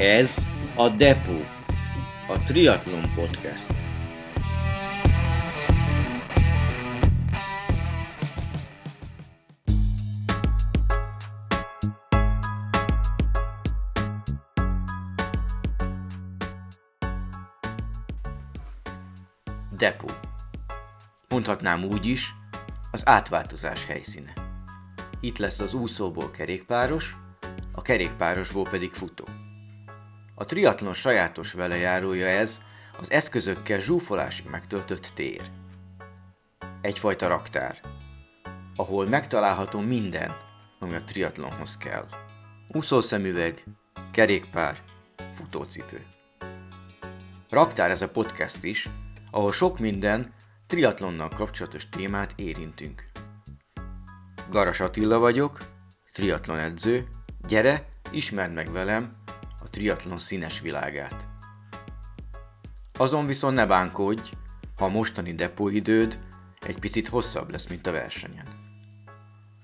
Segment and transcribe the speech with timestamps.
[0.00, 1.40] Ez a Depo,
[2.28, 3.74] a Triathlon Podcast.
[19.76, 20.06] Depo.
[21.28, 22.34] Mondhatnám úgy is,
[22.90, 24.32] az átváltozás helyszíne.
[25.20, 27.16] Itt lesz az úszóból kerékpáros,
[27.72, 29.24] a kerékpárosból pedig futó.
[30.40, 32.60] A triatlon sajátos velejárója ez,
[32.98, 35.50] az eszközökkel zsúfolásig megtöltött tér.
[36.80, 37.80] Egyfajta raktár,
[38.76, 40.36] ahol megtalálható minden,
[40.78, 42.06] ami a triatlonhoz kell.
[42.68, 43.64] Úszószemüveg,
[44.12, 44.82] kerékpár,
[45.34, 46.06] futócipő.
[47.48, 48.88] Raktár ez a podcast is,
[49.30, 50.34] ahol sok minden
[50.66, 53.10] triatlonnal kapcsolatos témát érintünk.
[54.50, 55.58] Garas Attila vagyok,
[56.12, 57.08] triatlon edző,
[57.46, 59.19] gyere, ismerd meg velem
[59.70, 61.26] triatlon színes világát.
[62.92, 64.30] Azon viszont ne bánkodj,
[64.76, 66.18] ha a mostani depóidőd
[66.60, 68.46] egy picit hosszabb lesz, mint a versenyen.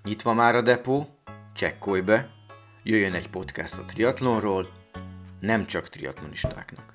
[0.03, 1.19] Nyitva már a depó,
[1.55, 2.31] csekkolj be,
[2.83, 4.73] jöjjön egy podcast a triatlonról,
[5.41, 6.95] nem csak triatlonistáknak.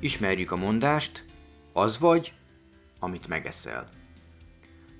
[0.00, 1.24] Ismerjük a mondást,
[1.72, 2.34] az vagy,
[2.98, 4.01] amit megeszel.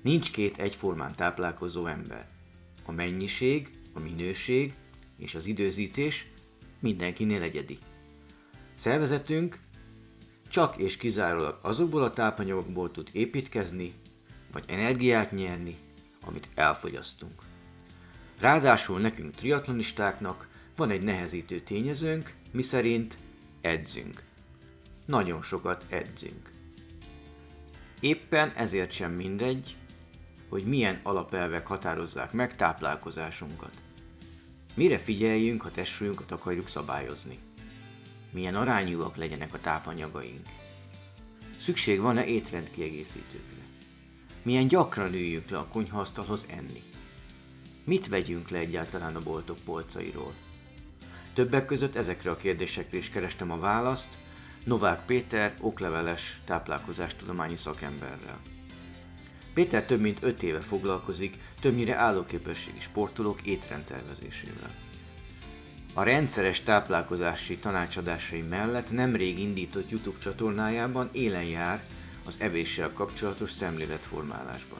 [0.03, 2.27] Nincs két egyformán táplálkozó ember.
[2.85, 4.73] A mennyiség, a minőség
[5.17, 6.27] és az időzítés
[6.79, 7.77] mindenkinél egyedi.
[8.75, 9.59] Szervezetünk
[10.49, 13.93] csak és kizárólag azokból a tápanyagokból tud építkezni,
[14.51, 15.75] vagy energiát nyerni,
[16.25, 17.41] amit elfogyasztunk.
[18.39, 23.17] Ráadásul nekünk triatlonistáknak van egy nehezítő tényezőnk, miszerint
[23.61, 24.23] edzünk.
[25.05, 26.51] Nagyon sokat edzünk.
[27.99, 29.77] Éppen ezért sem mindegy,
[30.53, 33.73] hogy milyen alapelvek határozzák meg táplálkozásunkat.
[34.73, 37.39] Mire figyeljünk, ha testsúlyunkat akarjuk szabályozni?
[38.31, 40.45] Milyen arányúak legyenek a tápanyagaink?
[41.59, 43.61] Szükség van-e étrendkiegészítőkre?
[44.41, 46.81] Milyen gyakran üljünk le a konyhaasztalhoz enni?
[47.83, 50.33] Mit vegyünk le egyáltalán a boltok polcairól?
[51.33, 54.17] Többek között ezekre a kérdésekre is kerestem a választ
[54.65, 58.39] Novák Péter okleveles táplálkozástudományi szakemberrel.
[59.53, 64.75] Péter több mint 5 éve foglalkozik többnyire állóképességi sportolók étrendtervezésével.
[65.93, 71.83] A rendszeres táplálkozási tanácsadásai mellett nemrég indított YouTube csatornájában élen jár
[72.25, 74.79] az evéssel kapcsolatos szemléletformálásban.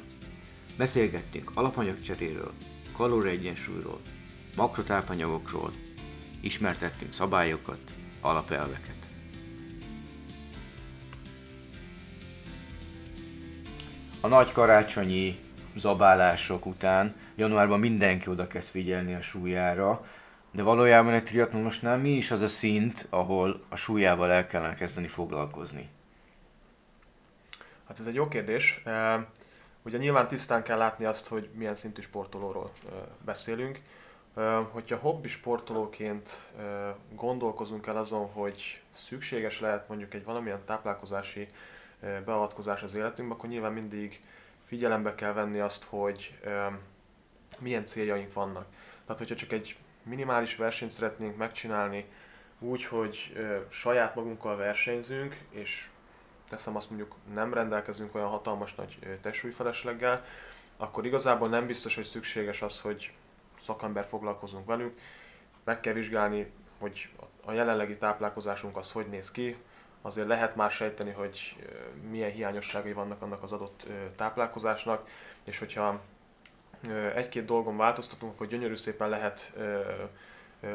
[0.77, 2.51] Beszélgettünk alapanyagcseréről,
[2.91, 4.01] kalóriaegyensúlyról,
[4.55, 5.71] makrotápanyagokról,
[6.41, 9.02] ismertettünk szabályokat, alapelveket.
[14.23, 15.39] A nagy karácsonyi
[15.75, 20.05] zabálások után januárban mindenki oda kezd figyelni a súlyára,
[20.51, 25.07] de valójában egy triatlonosnál mi is az a szint, ahol a súlyával el kellene kezdeni
[25.07, 25.89] foglalkozni?
[27.87, 28.83] Hát ez egy jó kérdés.
[29.81, 32.71] Ugye nyilván tisztán kell látni azt, hogy milyen szintű sportolóról
[33.25, 33.79] beszélünk.
[34.71, 36.41] Hogyha hobbi sportolóként
[37.15, 41.47] gondolkozunk el azon, hogy szükséges lehet mondjuk egy valamilyen táplálkozási
[42.25, 44.19] beavatkozás az életünkbe, akkor nyilván mindig
[44.65, 46.39] figyelembe kell venni azt, hogy
[47.59, 48.65] milyen céljaink vannak.
[49.05, 52.05] Tehát, hogyha csak egy minimális versenyt szeretnénk megcsinálni
[52.59, 53.33] úgy, hogy
[53.69, 55.87] saját magunkkal versenyzünk, és
[56.49, 60.25] teszem azt mondjuk nem rendelkezünk olyan hatalmas nagy testsúlyfelesleggel,
[60.77, 63.13] akkor igazából nem biztos, hogy szükséges az, hogy
[63.61, 64.99] szakember foglalkozunk velünk.
[65.63, 67.09] Meg kell vizsgálni, hogy
[67.45, 69.57] a jelenlegi táplálkozásunk az hogy néz ki,
[70.05, 71.55] azért lehet már sejteni, hogy
[72.09, 75.09] milyen hiányosságai vannak annak az adott táplálkozásnak,
[75.43, 75.99] és hogyha
[77.15, 79.53] egy-két dolgon változtatunk, akkor gyönyörű szépen lehet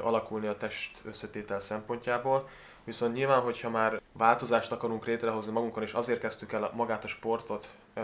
[0.03, 2.49] alakulni a test összetétel szempontjából.
[2.85, 7.75] Viszont nyilván, hogyha már változást akarunk létrehozni magunkon, és azért kezdtük el magát a sportot,
[7.95, 8.03] e,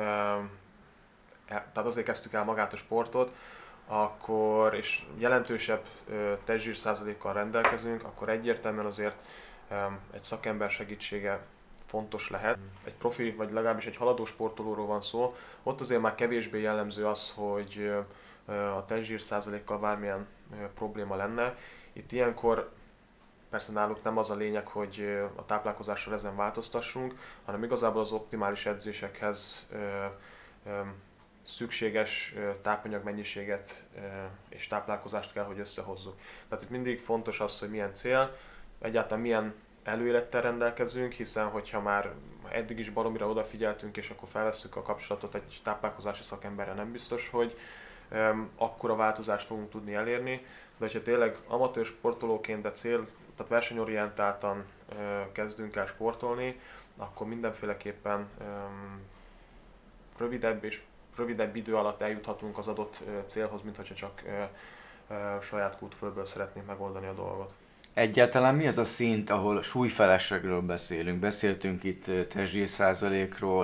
[1.46, 3.34] tehát azért kezdtük el magát a sportot,
[3.86, 5.84] akkor, és jelentősebb
[6.44, 9.16] testzsír százalékkal rendelkezünk, akkor egyértelműen azért
[10.10, 11.40] egy szakember segítsége
[11.86, 12.58] fontos lehet.
[12.84, 17.32] Egy profi, vagy legalábbis egy haladó sportolóról van szó, ott azért már kevésbé jellemző az,
[17.36, 17.92] hogy
[18.76, 20.26] a testzsír százalékkal bármilyen
[20.74, 21.56] probléma lenne.
[21.92, 22.72] Itt ilyenkor
[23.50, 27.14] persze náluk nem az a lényeg, hogy a táplálkozással ezen változtassunk,
[27.44, 29.68] hanem igazából az optimális edzésekhez
[31.46, 33.84] szükséges tápanyagmennyiséget
[34.48, 36.14] és táplálkozást kell, hogy összehozzuk.
[36.48, 38.36] Tehát itt mindig fontos az, hogy milyen cél,
[38.80, 39.54] egyáltalán milyen
[39.84, 42.12] előélettel rendelkezünk, hiszen hogyha már
[42.48, 47.56] eddig is baromira odafigyeltünk, és akkor felvesszük a kapcsolatot egy táplálkozási szakemberre, nem biztos, hogy
[48.10, 50.36] um, akkora változást fogunk tudni elérni,
[50.76, 53.06] de hogyha tényleg amatőr sportolóként, de cél,
[53.36, 56.60] tehát versenyorientáltan uh, kezdünk el sportolni,
[56.96, 59.00] akkor mindenféleképpen um,
[60.18, 60.82] rövidebb és
[61.16, 64.32] rövidebb idő alatt eljuthatunk az adott célhoz, mint hogyha csak uh,
[65.08, 67.52] uh, saját kútfölből szeretnénk megoldani a dolgot.
[67.94, 71.20] Egyáltalán mi az a szint, ahol súlyfeleslegről beszélünk?
[71.20, 72.68] Beszéltünk itt testzsír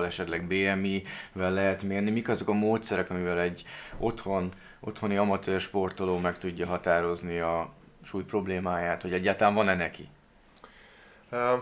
[0.05, 2.11] esetleg BMI-vel lehet mérni.
[2.11, 3.63] Mik azok a módszerek, amivel egy
[3.97, 7.69] otthon, otthoni amatőr sportoló meg tudja határozni a
[8.03, 10.07] súly problémáját, hogy egyáltalán van-e neki?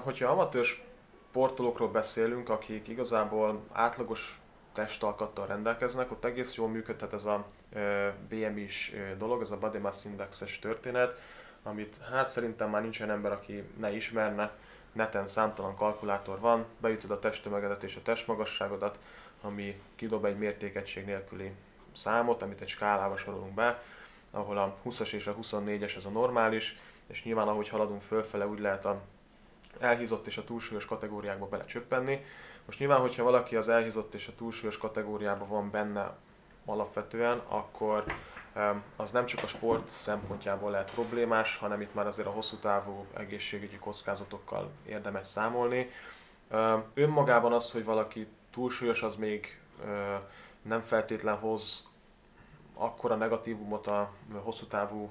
[0.03, 4.41] Hogyha amatőr sportolókról beszélünk, akik igazából átlagos
[4.73, 7.45] testalkattal rendelkeznek, ott egész jól működhet ez a
[8.29, 11.19] BMI-s dolog, ez a Body Mass Index-es történet,
[11.63, 14.51] amit hát szerintem már nincs olyan ember, aki ne ismerne.
[14.91, 18.97] Neten számtalan kalkulátor van, beütöd a testtömegedet és a testmagasságodat,
[19.41, 21.51] ami kidob egy mértékegység nélküli
[21.91, 23.81] számot, amit egy skálába sorolunk be,
[24.31, 28.59] ahol a 20-as és a 24-es ez a normális, és nyilván ahogy haladunk fölfele, úgy
[28.59, 29.01] lehet a
[29.79, 32.25] elhízott és a túlsúlyos kategóriákba belecsöppenni.
[32.65, 36.15] Most nyilván, hogyha valaki az elhízott és a túlsúlyos kategóriában van benne
[36.65, 38.03] alapvetően, akkor
[38.95, 43.05] az nem csak a sport szempontjából lehet problémás, hanem itt már azért a hosszú távú
[43.13, 45.89] egészségügyi kockázatokkal érdemes számolni.
[46.93, 49.59] Önmagában az, hogy valaki túlsúlyos, az még
[50.61, 51.87] nem feltétlen hoz
[52.73, 55.09] akkora negatívumot a hosszú távú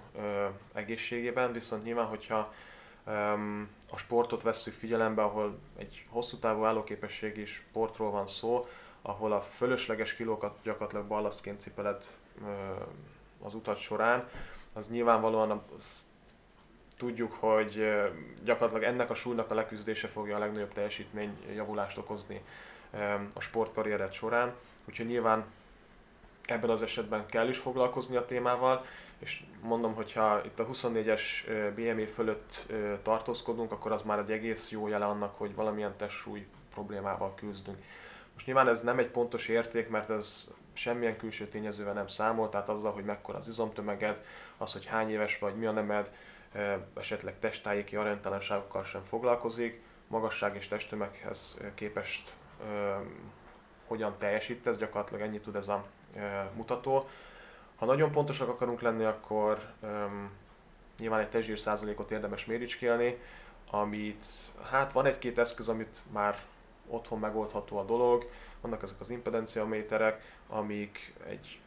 [0.72, 2.52] egészségében, viszont nyilván, hogyha
[3.90, 8.64] a sportot vesszük figyelembe, ahol egy hosszú távú állóképességi sportról van szó,
[9.02, 12.04] ahol a fölösleges kilókat gyakorlatilag ballasztként cipeled
[13.42, 14.28] az utat során,
[14.72, 16.06] az nyilvánvalóan az,
[16.96, 17.88] tudjuk, hogy
[18.44, 22.42] gyakorlatilag ennek a súlynak a leküzdése fogja a legnagyobb teljesítmény javulást okozni
[23.34, 24.54] a sportkarriered során.
[24.88, 25.44] Úgyhogy nyilván
[26.44, 28.84] ebben az esetben kell is foglalkozni a témával,
[29.18, 31.20] és mondom, hogyha itt a 24-es
[31.74, 37.34] BME fölött tartózkodunk, akkor az már egy egész jó jele annak, hogy valamilyen testsúly problémával
[37.34, 37.78] küzdünk.
[38.38, 42.68] Most nyilván ez nem egy pontos érték, mert ez semmilyen külső tényezővel nem számol, tehát
[42.68, 44.24] azzal, hogy mekkora az izomtömeged,
[44.56, 46.10] az, hogy hány éves vagy, mi a nemed,
[46.94, 52.32] esetleg testtájéki aránytalanságokkal sem foglalkozik, magasság és testtömeghez képest
[53.86, 55.84] hogyan teljesítesz, gyakorlatilag ennyi tud ez a
[56.54, 57.08] mutató.
[57.76, 59.72] Ha nagyon pontosak akarunk lenni, akkor
[60.98, 63.18] nyilván egy testzsír százalékot érdemes méricskélni,
[63.70, 64.24] amit,
[64.70, 66.38] hát van egy-két eszköz, amit már
[66.88, 68.24] otthon megoldható a dolog,
[68.60, 71.60] vannak ezek az impedenciaméterek, amik egy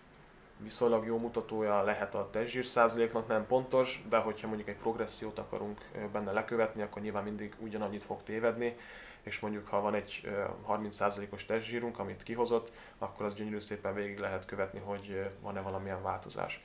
[0.57, 5.81] viszonylag jó mutatója lehet a testzsír százaléknak, nem pontos, de hogyha mondjuk egy progressziót akarunk
[6.12, 8.75] benne lekövetni, akkor nyilván mindig ugyanannyit fog tévedni,
[9.21, 10.29] és mondjuk ha van egy
[10.68, 16.63] 30%-os testzsírunk, amit kihozott, akkor az gyönyörű szépen végig lehet követni, hogy van-e valamilyen változás.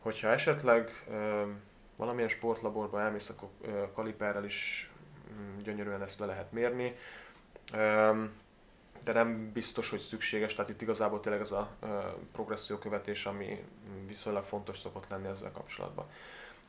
[0.00, 1.04] Hogyha esetleg
[1.96, 3.48] valamilyen sportlaborba elmész, akkor
[3.94, 4.90] kaliperrel is
[5.32, 6.96] mm, gyönyörűen ezt le lehet mérni
[9.04, 11.68] de nem biztos, hogy szükséges, tehát itt igazából tényleg ez a
[12.32, 13.64] progresszió követés, ami
[14.06, 16.06] viszonylag fontos szokott lenni ezzel kapcsolatban.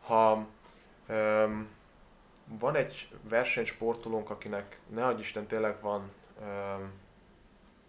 [0.02, 0.46] Ha
[2.45, 6.12] van egy versenysportolónk, akinek ne adj Isten tényleg van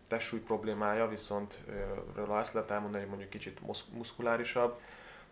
[0.08, 1.62] testsúly problémája, viszont
[2.14, 3.60] róla azt lehet elmondani, hogy mondjuk kicsit
[3.92, 4.80] muszkulárisabb,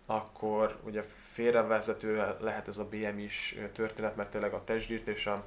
[0.07, 5.45] akkor ugye félrevezető lehet ez a BMI-s történet, mert tényleg a testzsírt és a,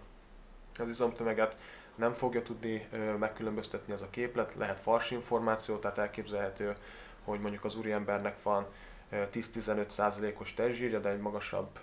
[0.79, 1.57] az izomtömeget
[1.95, 2.87] nem fogja tudni
[3.19, 6.75] megkülönböztetni ez a képlet, lehet fals információ, tehát elképzelhető,
[7.23, 8.65] hogy mondjuk az úriembernek van
[9.11, 11.79] 10-15%-os testzsírja, de egy magasabb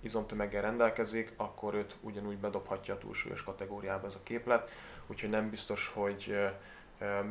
[0.00, 4.70] izomtömeggel rendelkezik, akkor őt ugyanúgy bedobhatja a túlsúlyos kategóriába ez a képlet,
[5.06, 6.36] úgyhogy nem biztos, hogy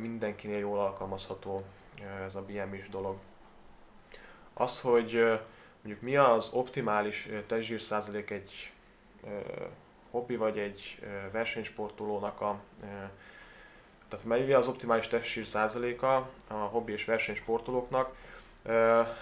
[0.00, 1.64] mindenkinél jól alkalmazható
[2.24, 3.16] ez a BMI-s dolog.
[4.54, 5.40] Az, hogy
[5.82, 8.72] mondjuk mi az optimális testzsír százalék egy
[10.12, 10.98] hobbi vagy egy
[11.32, 12.60] versenysportolónak a
[14.08, 18.14] tehát mennyi az optimális testsír százaléka a hobbi és versenysportolóknak?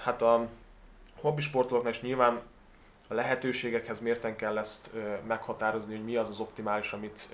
[0.04, 0.48] Hát a
[1.20, 2.40] hobbi sportolóknak is nyilván
[3.08, 4.90] a lehetőségekhez mérten kell ezt
[5.26, 7.28] meghatározni, hogy mi az az optimális, amit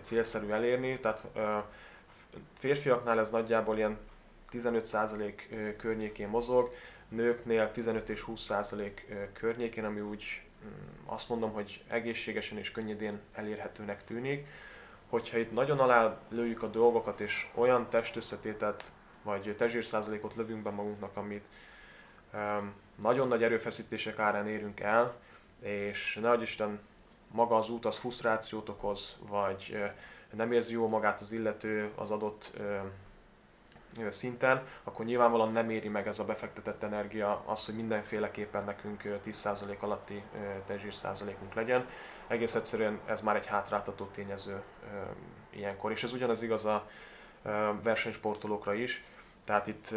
[0.00, 0.98] célszerű elérni.
[1.00, 1.24] Tehát
[2.58, 3.98] férfiaknál ez nagyjából ilyen
[4.52, 5.32] 15%
[5.76, 6.70] környékén mozog,
[7.08, 8.90] nőknél 15 és 20%
[9.32, 10.42] környékén, ami úgy
[11.04, 14.48] azt mondom, hogy egészségesen és könnyedén elérhetőnek tűnik.
[15.08, 18.84] Hogyha itt nagyon alá lőjük a dolgokat, és olyan testösszetételt
[19.22, 21.44] vagy testzsírszázalékot lövünk be magunknak, amit
[23.02, 25.14] nagyon nagy erőfeszítések árán érünk el,
[25.60, 26.80] és ne Isten
[27.30, 29.76] maga az út az frusztrációt okoz, vagy
[30.32, 32.52] nem érzi jól magát az illető az adott
[34.10, 39.78] szinten, akkor nyilvánvalóan nem éri meg ez a befektetett energia az, hogy mindenféleképpen nekünk 10%
[39.78, 40.22] alatti
[40.66, 41.86] tezsír százalékunk legyen.
[42.26, 44.62] Egész egyszerűen ez már egy hátráltató tényező
[45.50, 46.88] ilyenkor, és ez ugyanaz igaz a
[47.82, 49.04] versenysportolókra is.
[49.44, 49.94] Tehát itt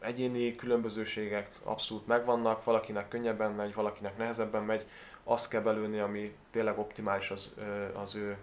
[0.00, 4.86] egyéni különbözőségek abszolút megvannak, valakinek könnyebben megy, valakinek nehezebben megy,
[5.24, 7.54] azt kell belőni, ami tényleg optimális az,
[7.94, 8.36] az ő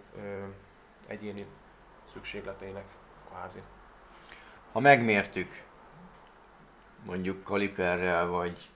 [1.06, 1.46] egyéni
[2.12, 2.84] szükségleteinek
[3.28, 3.62] kvázi.
[4.72, 5.62] Ha megmértük,
[7.04, 8.68] mondjuk kaliperrel vagy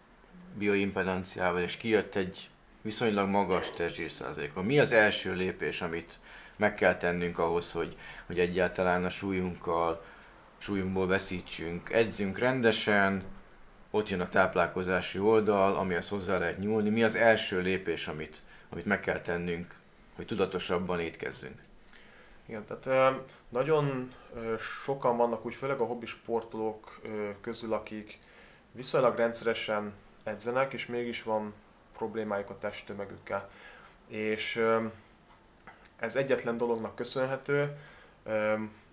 [0.59, 2.51] bioimpedanciával, és kijött egy
[2.83, 6.19] viszonylag magas testzsírszázalék, mi az első lépés, amit
[6.57, 7.97] meg kell tennünk ahhoz, hogy,
[8.27, 10.05] hogy egyáltalán a súlyunkkal,
[10.59, 11.93] súlyunkból veszítsünk.
[11.93, 13.23] Edzünk rendesen,
[13.91, 16.91] ott jön a táplálkozási oldal, amihez hozzá lehet nyúlni.
[16.91, 18.37] Mi az első lépés, amit,
[18.69, 19.75] amit meg kell tennünk,
[20.17, 21.64] hogy tudatosabban étkezzünk?
[22.47, 23.15] Igen, tehát
[23.49, 24.09] nagyon
[24.85, 27.01] sokan vannak úgy, főleg a hobbi sportolók
[27.41, 28.19] közül, akik
[28.73, 29.93] viszonylag rendszeresen
[30.25, 31.55] edzenek, és mégis van
[31.97, 33.51] problémájuk a testtömegükkel.
[34.07, 34.65] És
[35.97, 37.77] ez egyetlen dolognak köszönhető,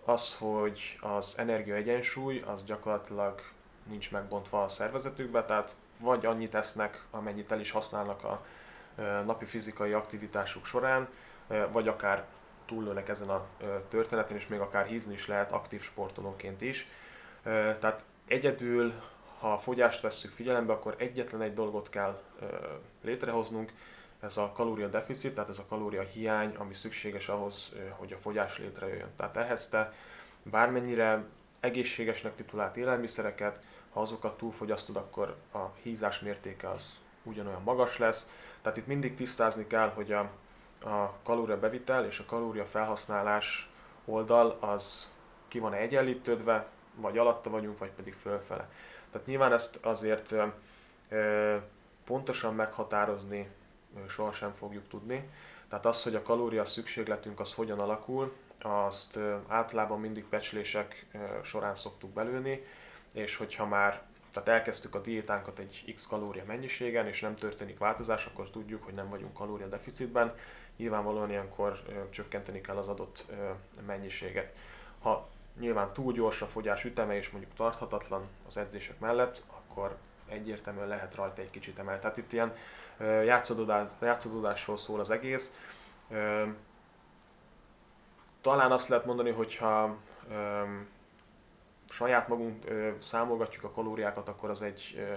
[0.06, 3.42] az, hogy az energia egyensúly az gyakorlatilag
[3.84, 8.46] nincs megbontva a szervezetükbe, tehát vagy annyit esznek, amennyit el is használnak a
[9.26, 11.08] napi fizikai aktivitásuk során,
[11.72, 12.26] vagy akár
[12.72, 13.46] túllőnek ezen a
[13.90, 16.88] történeten, és még akár hízni is lehet aktív sportolóként is.
[17.44, 18.94] Tehát egyedül,
[19.40, 22.22] ha a fogyást vesszük figyelembe, akkor egyetlen egy dolgot kell
[23.02, 23.72] létrehoznunk,
[24.20, 28.58] ez a kalória deficit, tehát ez a kalória hiány, ami szükséges ahhoz, hogy a fogyás
[28.58, 29.10] létrejöjjön.
[29.18, 29.94] Tehát ehhez te
[30.44, 31.24] bármennyire
[31.60, 38.28] egészségesnek titulált élelmiszereket, ha azokat túlfogyasztod, akkor a hízás mértéke az ugyanolyan magas lesz.
[38.62, 40.30] Tehát itt mindig tisztázni kell, hogy a,
[40.84, 43.70] a kalória bevitel és a kalória felhasználás
[44.06, 45.12] oldal az
[45.48, 48.70] ki van egyenlítődve, vagy alatta vagyunk, vagy pedig fölfele.
[49.12, 50.36] Tehát nyilván ezt azért
[52.06, 53.50] pontosan meghatározni
[54.08, 55.30] sohasem fogjuk tudni.
[55.70, 61.06] Tehát az, hogy a kalória szükségletünk az hogyan alakul, azt általában mindig becslések
[61.44, 62.66] során szoktuk belőni,
[63.14, 64.02] és hogyha már
[64.34, 68.94] tehát elkezdtük a diétánkat egy x kalória mennyiségen, és nem történik változás, akkor tudjuk, hogy
[68.94, 70.34] nem vagyunk kalória deficitben.
[70.78, 73.26] Nyilvánvalóan ilyenkor csökkenteni kell az adott
[73.86, 74.56] mennyiséget.
[75.02, 75.28] Ha
[75.60, 79.98] nyilván túl gyors a fogyás üteme, és mondjuk tarthatatlan az edzések mellett, akkor
[80.28, 82.00] egyértelműen lehet rajta egy kicsit emelni.
[82.02, 82.56] Tehát itt ilyen
[84.00, 85.56] játszódásról szól az egész.
[88.42, 89.96] Talán azt lehet mondani, hogyha
[91.90, 92.66] saját magunk
[93.00, 95.08] számolgatjuk a kalóriákat, akkor az egy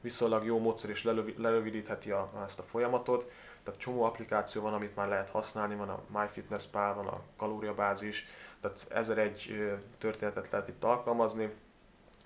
[0.00, 1.04] viszonylag jó módszer és
[1.36, 3.30] lerövidítheti a, ezt a folyamatot.
[3.64, 8.26] Tehát csomó applikáció van, amit már lehet használni, van a MyFitnessPal, van a kalóriabázis,
[8.60, 11.52] tehát ezer egy történetet lehet itt alkalmazni.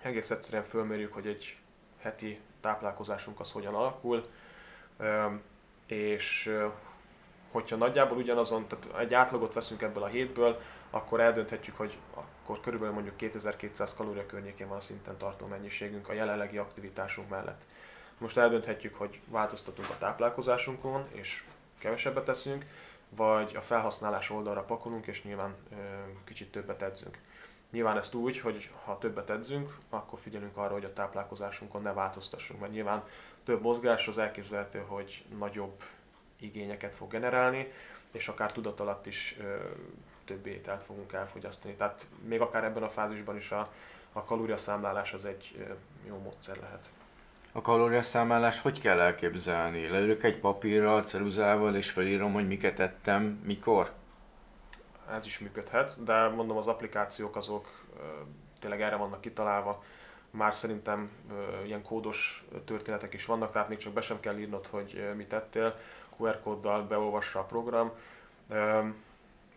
[0.02, 1.56] Egész egyszerűen fölmérjük, hogy egy
[1.98, 4.26] heti táplálkozásunk az hogyan alakul,
[5.86, 6.56] és
[7.50, 12.94] hogyha nagyjából ugyanazon, tehát egy átlagot veszünk ebből a hétből, akkor eldönthetjük, hogy akkor körülbelül
[12.94, 17.62] mondjuk 2200 kalória környékén van a szinten tartó mennyiségünk a jelenlegi aktivitásunk mellett.
[18.18, 21.44] Most eldönthetjük, hogy változtatunk a táplálkozásunkon, és
[21.78, 22.64] kevesebbet teszünk,
[23.08, 25.74] vagy a felhasználás oldalra pakolunk, és nyilván ö,
[26.24, 27.18] kicsit többet edzünk.
[27.70, 32.60] Nyilván ezt úgy, hogy ha többet edzünk, akkor figyelünk arra, hogy a táplálkozásunkon ne változtassunk,
[32.60, 33.04] mert nyilván
[33.44, 35.82] több mozgás az elképzelhető, hogy nagyobb
[36.36, 37.72] igényeket fog generálni,
[38.10, 39.56] és akár tudat alatt is ö,
[40.24, 41.74] több ételt fogunk elfogyasztani.
[41.74, 43.72] Tehát még akár ebben a fázisban is a,
[44.12, 45.72] a kalóriaszámlálás az egy ö,
[46.08, 46.90] jó módszer lehet.
[47.58, 49.88] A kalóriaszámlálást hogy kell elképzelni?
[49.88, 53.92] Leülök egy papírral, ceruzával és felírom, hogy miket ettem, mikor?
[55.10, 57.68] Ez is működhet, de mondom az applikációk azok
[58.60, 59.84] tényleg erre vannak kitalálva,
[60.30, 61.10] már szerintem
[61.64, 65.78] ilyen kódos történetek is vannak, tehát még csak be sem kell írnod, hogy mit tettél,
[66.16, 67.90] QR kóddal beolvassa a program,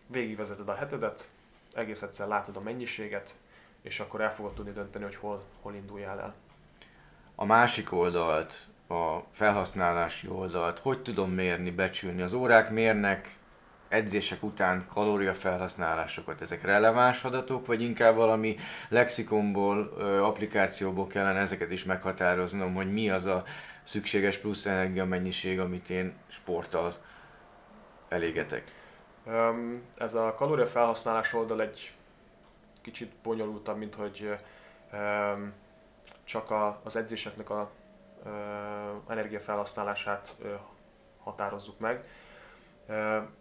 [0.06, 1.28] végigvezeted a hetedet,
[1.74, 3.34] egész egyszer látod a mennyiséget,
[3.82, 6.34] és akkor el fogod tudni dönteni, hogy hol, hol induljál el.
[7.42, 8.54] A másik oldalt,
[8.88, 12.22] a felhasználási oldalt, hogy tudom mérni, becsülni?
[12.22, 13.36] Az órák mérnek
[13.88, 18.56] edzések után kalóriafelhasználásokat, ezek releváns adatok, vagy inkább valami
[18.88, 19.78] lexikonból,
[20.22, 23.44] applikációból kellene ezeket is meghatároznom, hogy mi az a
[23.82, 26.94] szükséges plusz energia mennyiség, amit én sporttal
[28.08, 28.64] elégetek?
[29.98, 31.92] Ez a kalóriafelhasználás oldal egy
[32.82, 34.34] kicsit bonyolultabb, mint hogy
[36.32, 37.70] csak az edzéseknek a
[39.08, 40.36] energiafelhasználását
[41.22, 42.04] határozzuk meg.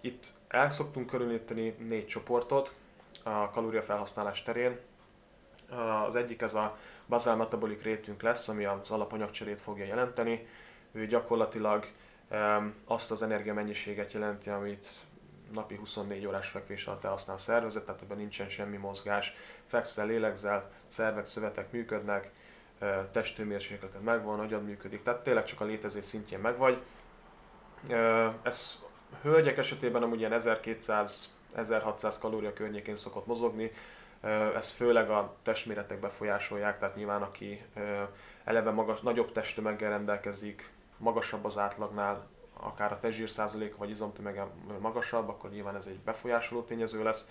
[0.01, 2.73] Itt el szoktunk körülíteni négy csoportot
[3.23, 4.79] a kalóriafelhasználás terén.
[6.07, 10.47] Az egyik ez a basal metabolic rétünk lesz, ami az alapanyagcserét fogja jelenteni.
[10.91, 11.85] Ő gyakorlatilag
[12.85, 14.87] azt az energiamennyiséget jelenti, amit
[15.53, 19.33] napi 24 órás fekvés alatt elhasznál a szervezet, tehát ebben nincsen semmi mozgás,
[19.67, 22.29] fekszel, lélegzel, szervek, szövetek működnek,
[23.11, 26.81] testőmérsékleted megvan, agyad működik, tehát tényleg csak a létezés szintjén megvagy.
[28.41, 28.83] Ez
[29.21, 30.41] hölgyek esetében amúgy ilyen
[31.55, 33.71] 1200-1600 kalória környékén szokott mozogni,
[34.55, 37.65] ez főleg a testméretek befolyásolják, tehát nyilván aki
[38.43, 44.47] eleve magas, nagyobb testtömeggel rendelkezik, magasabb az átlagnál, akár a testzsír százalék vagy izomtömege
[44.79, 47.29] magasabb, akkor nyilván ez egy befolyásoló tényező lesz.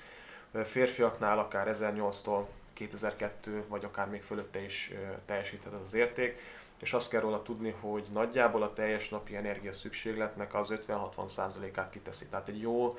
[0.64, 2.44] Férfiaknál akár 1008-tól
[2.88, 4.92] 2002 vagy akár még fölötte is
[5.24, 6.40] teljesíthet az érték,
[6.80, 12.26] és azt kell róla tudni, hogy nagyjából a teljes napi energia szükségletnek az 50-60%-át kiteszi.
[12.26, 12.98] Tehát egy jó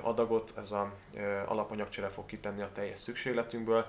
[0.00, 0.86] adagot ez az
[1.46, 3.86] alapanyagcsere fog kitenni a teljes szükségletünkből.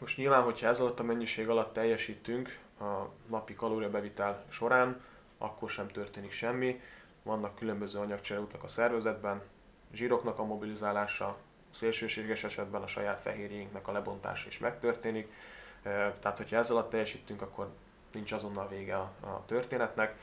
[0.00, 5.02] Most nyilván, hogyha ez alatt a mennyiség alatt teljesítünk a napi kalóriabevitel során,
[5.38, 6.80] akkor sem történik semmi.
[7.22, 9.42] Vannak különböző anyagcsereutak a szervezetben,
[9.92, 11.36] zsíroknak a mobilizálása,
[11.74, 15.32] szélsőséges esetben a saját fehérjénknek a lebontása is megtörténik.
[16.20, 17.70] Tehát, hogyha ezzel alatt teljesítünk, akkor
[18.12, 20.14] nincs azonnal vége a, a történetnek.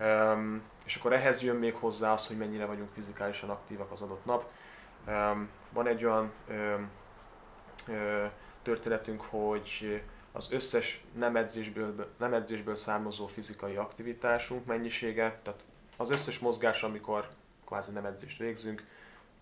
[0.00, 4.24] Um, és akkor ehhez jön még hozzá az, hogy mennyire vagyunk fizikálisan aktívak az adott
[4.24, 4.50] nap.
[5.06, 6.90] Um, van egy olyan um,
[8.62, 15.64] történetünk, hogy az összes nem edzésből, nem edzésből származó fizikai aktivitásunk mennyisége, tehát
[15.96, 17.28] az összes mozgás, amikor
[17.66, 18.84] kvázi nem edzést végzünk,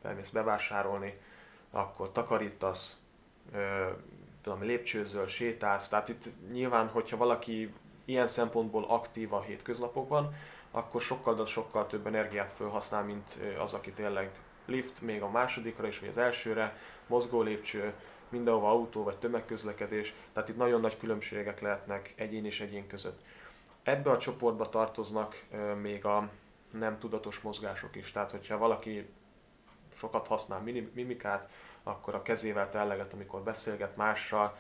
[0.07, 1.15] elmész bevásárolni,
[1.71, 3.01] akkor takarítasz,
[4.43, 7.73] tudom, lépcsőzöl, sétálsz, tehát itt nyilván, hogyha valaki
[8.05, 10.35] ilyen szempontból aktív a hétköznapokban,
[10.71, 14.31] akkor sokkal, de sokkal több energiát felhasznál, mint az, aki tényleg
[14.65, 17.93] lift, még a másodikra is, vagy az elsőre, mozgó lépcső,
[18.29, 23.21] mindenhova autó vagy tömegközlekedés, tehát itt nagyon nagy különbségek lehetnek egyén és egyén között.
[23.83, 25.45] Ebbe a csoportba tartoznak
[25.81, 26.31] még a
[26.71, 29.09] nem tudatos mozgások is, tehát hogyha valaki
[29.99, 30.61] sokat használ
[30.95, 31.49] mimikát,
[31.83, 34.57] akkor a kezével telleget, amikor beszélget mással,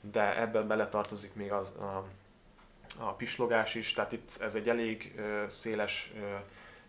[0.00, 2.04] de ebben beletartozik még az, a,
[3.00, 6.36] a pislogás is, tehát itt ez egy elég ö, széles ö,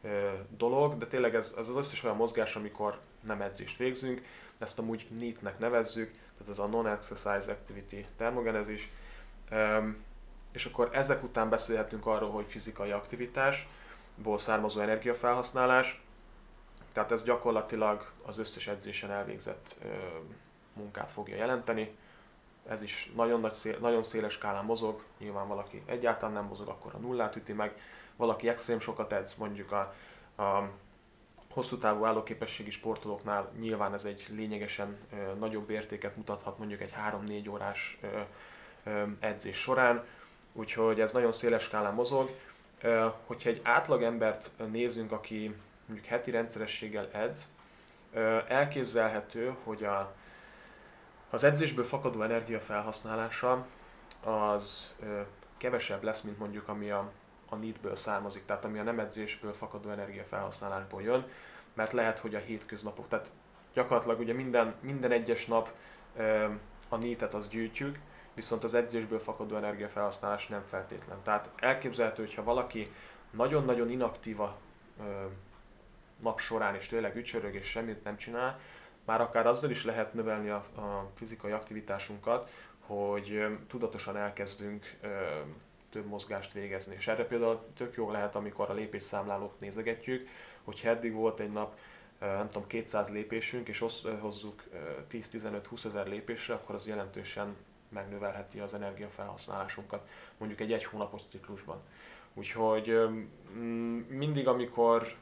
[0.07, 4.21] ö, dolog, de tényleg ez, ez az összes olyan mozgás, amikor nem edzést végzünk,
[4.57, 8.89] ezt amúgy NEAT-nek nevezzük, tehát ez a Non-Exercise Activity termogenezis,
[9.51, 10.03] um,
[10.51, 16.01] és akkor ezek után beszélhetünk arról, hogy fizikai aktivitásból származó energiafelhasználás,
[16.91, 19.87] tehát ez gyakorlatilag az összes edzésen elvégzett ö,
[20.73, 21.95] munkát fogja jelenteni.
[22.67, 26.95] Ez is nagyon, nagy szél, nagyon széles skálán mozog, nyilván valaki egyáltalán nem mozog, akkor
[26.95, 27.79] a nullát üti meg,
[28.15, 29.93] valaki extrém sokat edz, mondjuk a,
[30.43, 30.69] a
[31.53, 36.93] hosszú távú állóképességi sportolóknál nyilván ez egy lényegesen ö, nagyobb értéket mutathat mondjuk egy
[37.27, 38.19] 3-4 órás ö,
[38.83, 40.05] ö, edzés során,
[40.53, 42.29] úgyhogy ez nagyon széles skálán mozog.
[42.81, 45.55] Ö, hogyha egy átlag embert nézünk, aki
[45.89, 47.47] mondjuk heti rendszerességgel edz,
[48.47, 50.15] elképzelhető, hogy a,
[51.29, 53.65] az edzésből fakadó energia felhasználása
[54.23, 54.95] az
[55.57, 57.11] kevesebb lesz, mint mondjuk ami a,
[57.49, 61.25] a NEAT-ből származik, tehát ami a nem edzésből fakadó energia felhasználásból jön,
[61.73, 63.29] mert lehet, hogy a hétköznapok, tehát
[63.73, 65.73] gyakorlatilag ugye minden, minden egyes nap
[66.89, 67.99] a NEAT-et az gyűjtjük,
[68.33, 71.17] viszont az edzésből fakadó energiafelhasználás nem feltétlen.
[71.23, 72.91] Tehát elképzelhető, hogyha valaki
[73.31, 74.57] nagyon-nagyon inaktív a
[76.21, 78.59] nap során, és tényleg ücsörög és semmit nem csinál,
[79.05, 85.07] már akár azzal is lehet növelni a, a fizikai aktivitásunkat, hogy tudatosan elkezdünk ö,
[85.89, 86.95] több mozgást végezni.
[86.95, 90.27] És erre például tök jó lehet, amikor a lépésszámlálót nézegetjük,
[90.63, 91.77] hogy eddig volt egy nap,
[92.19, 93.85] nem tudom, 200 lépésünk, és
[94.19, 94.63] hozzuk
[95.11, 97.55] 10-15-20 ezer lépésre, akkor az jelentősen
[97.89, 101.81] megnövelheti az energiafelhasználásunkat, mondjuk egy egy hónapos ciklusban.
[102.33, 102.99] Úgyhogy
[104.07, 105.13] mindig, amikor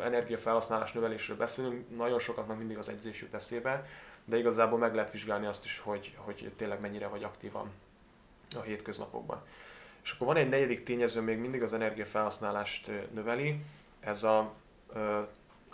[0.00, 3.86] energiafelhasználás növelésről beszélünk, nagyon sokaknak mindig az edzés jut eszébe,
[4.24, 7.70] de igazából meg lehet vizsgálni azt is, hogy, hogy tényleg mennyire vagy aktívan
[8.56, 9.42] a hétköznapokban.
[10.02, 13.64] És akkor van egy negyedik tényező, még mindig az energiafelhasználást növeli,
[14.00, 14.38] ez a,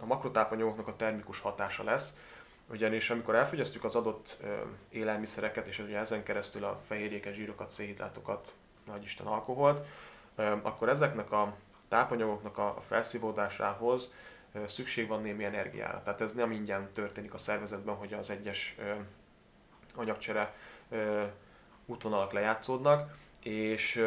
[0.00, 2.16] a makrotápanyagoknak a termikus hatása lesz,
[2.66, 4.36] ugyanis amikor elfogyasztjuk az adott
[4.88, 8.52] élelmiszereket, és ugye ezen keresztül a fehérjéket, zsírokat, szénhidrátokat,
[8.86, 9.86] nagy Isten alkoholt,
[10.62, 11.54] akkor ezeknek a
[11.92, 14.12] tápanyagoknak a felszívódásához
[14.66, 16.02] szükség van némi energiára.
[16.04, 18.76] Tehát ez nem ingyen történik a szervezetben, hogy az egyes
[19.96, 20.54] anyagcsere
[21.86, 24.04] útvonalak lejátszódnak, és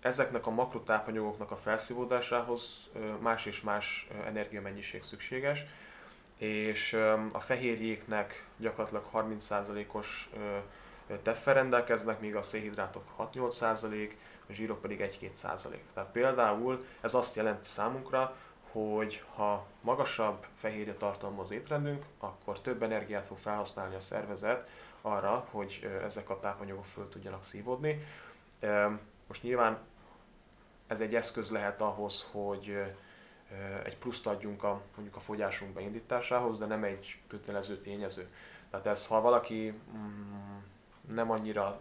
[0.00, 5.64] ezeknek a makrotápanyagoknak a felszívódásához más és más energiamennyiség szükséges,
[6.36, 6.92] és
[7.32, 10.30] a fehérjéknek gyakorlatilag 30%-os
[11.22, 13.04] teffer rendelkeznek, míg a szénhidrátok
[13.34, 14.10] 6-8%,
[14.48, 15.76] a zsírok pedig 1-2%.
[15.94, 18.36] Tehát például ez azt jelenti számunkra,
[18.72, 24.68] hogy ha magasabb fehérje tartalmaz étrendünk, akkor több energiát fog felhasználni a szervezet
[25.00, 28.06] arra, hogy ezek a tápanyagok föl tudjanak szívódni.
[29.26, 29.78] Most nyilván
[30.86, 32.82] ez egy eszköz lehet ahhoz, hogy
[33.84, 38.28] egy pluszt adjunk a, mondjuk a fogyásunk beindításához, de nem egy kötelező tényező.
[38.70, 40.58] Tehát ez, ha valaki mm,
[41.08, 41.80] nem annyira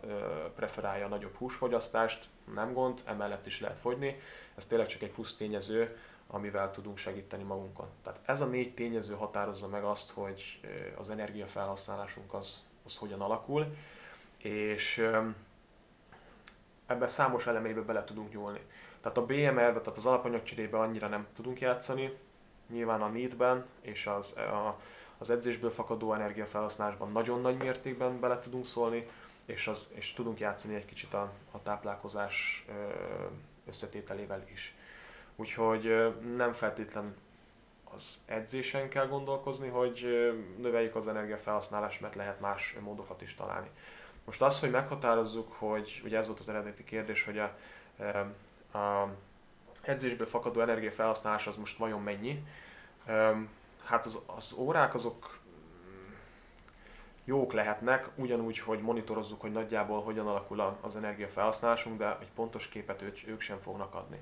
[0.56, 4.20] preferálja a nagyobb húsfogyasztást, nem gond, emellett is lehet fogyni.
[4.56, 7.88] Ez tényleg csak egy plusz tényező, amivel tudunk segíteni magunkon.
[8.04, 10.60] Tehát ez a négy tényező határozza meg azt, hogy
[10.98, 13.76] az energiafelhasználásunk az, az hogyan alakul,
[14.38, 14.98] és
[16.86, 18.62] ebben számos elemébe bele tudunk nyúlni.
[19.02, 22.18] Tehát a BMR-be, tehát az alapanyagcserébe annyira nem tudunk játszani,
[22.70, 23.36] nyilván a need
[23.82, 24.80] és az, a,
[25.22, 29.08] az edzésből fakadó energiafelhasználásban nagyon nagy mértékben bele tudunk szólni,
[29.46, 32.66] és, az, és tudunk játszani egy kicsit a, a táplálkozás
[33.68, 34.76] összetételével is.
[35.36, 37.16] Úgyhogy nem feltétlen
[37.96, 40.06] az edzésen kell gondolkozni, hogy
[40.58, 43.70] növeljük az energiafelhasználást, mert lehet más módokat is találni.
[44.26, 47.54] Most az, hogy meghatározzuk, hogy ugye ez volt az eredeti kérdés, hogy a,
[48.78, 49.10] a
[49.82, 52.44] edzésből fakadó energiafelhasználás az most vajon mennyi,
[53.92, 55.40] hát az, az órák azok
[57.26, 63.02] jók lehetnek, ugyanúgy, hogy monitorozzuk, hogy nagyjából hogyan alakul az energiafelhasználásunk, de egy pontos képet
[63.26, 64.20] ők, sem fognak adni.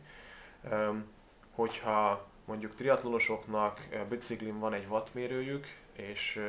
[1.51, 6.41] Hogyha mondjuk triatlonosoknak biciklin van egy wattmérőjük, és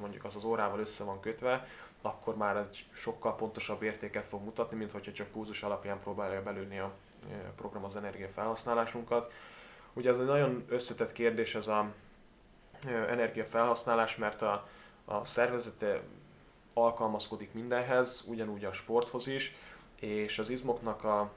[0.00, 1.66] mondjuk az az órával össze van kötve,
[2.02, 6.78] akkor már egy sokkal pontosabb értéket fog mutatni, mint hogyha csak púzus alapján próbálja belőni
[6.78, 6.92] a
[7.56, 9.32] program az energiafelhasználásunkat.
[9.92, 11.92] Ugye ez egy nagyon összetett kérdés ez a
[12.86, 14.68] energiafelhasználás, mert a,
[15.04, 16.00] a szervezete
[16.74, 19.54] alkalmazkodik mindenhez, ugyanúgy a sporthoz is,
[20.00, 21.30] és az izmoknak a,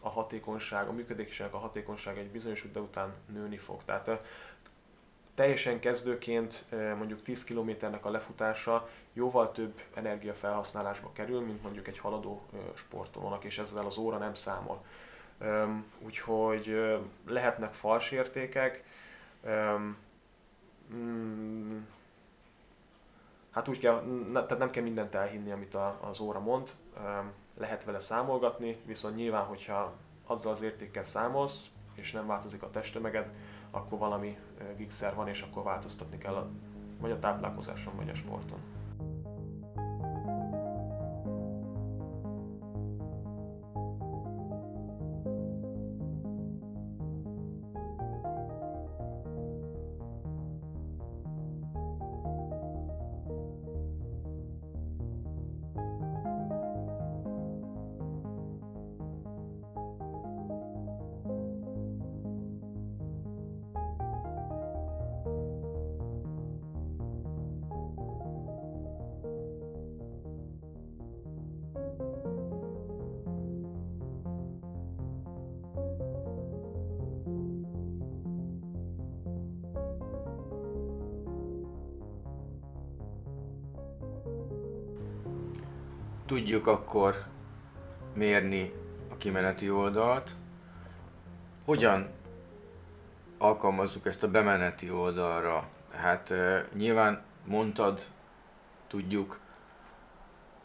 [0.00, 3.80] a hatékonyság, a működésének a hatékonyság egy bizonyos idő után nőni fog.
[3.84, 4.24] Tehát
[5.34, 12.46] teljesen kezdőként mondjuk 10 kilométernek a lefutása jóval több energiafelhasználásba kerül, mint mondjuk egy haladó
[12.74, 14.84] sportolónak, és ezzel az óra nem számol.
[15.98, 16.94] Úgyhogy
[17.26, 18.84] lehetnek fals értékek,
[20.92, 21.78] mm,
[23.50, 26.70] hát úgy kell, tehát nem kell mindent elhinni, amit az óra mond,
[27.58, 29.92] lehet vele számolgatni, viszont nyilván, hogyha
[30.26, 33.34] azzal az értékkel számolsz, és nem változik a testtömeged,
[33.70, 34.38] akkor valami
[34.76, 36.48] gigszer van, és akkor változtatni kell a,
[36.98, 38.73] vagy a táplálkozáson, vagy a sporton.
[86.34, 87.24] Tudjuk akkor
[88.14, 88.72] mérni
[89.10, 90.30] a kimeneti oldalt.
[91.64, 92.08] Hogyan
[93.38, 95.68] alkalmazzuk ezt a bemeneti oldalra?
[95.90, 96.34] Hát
[96.72, 98.00] nyilván mondtad,
[98.86, 99.38] tudjuk,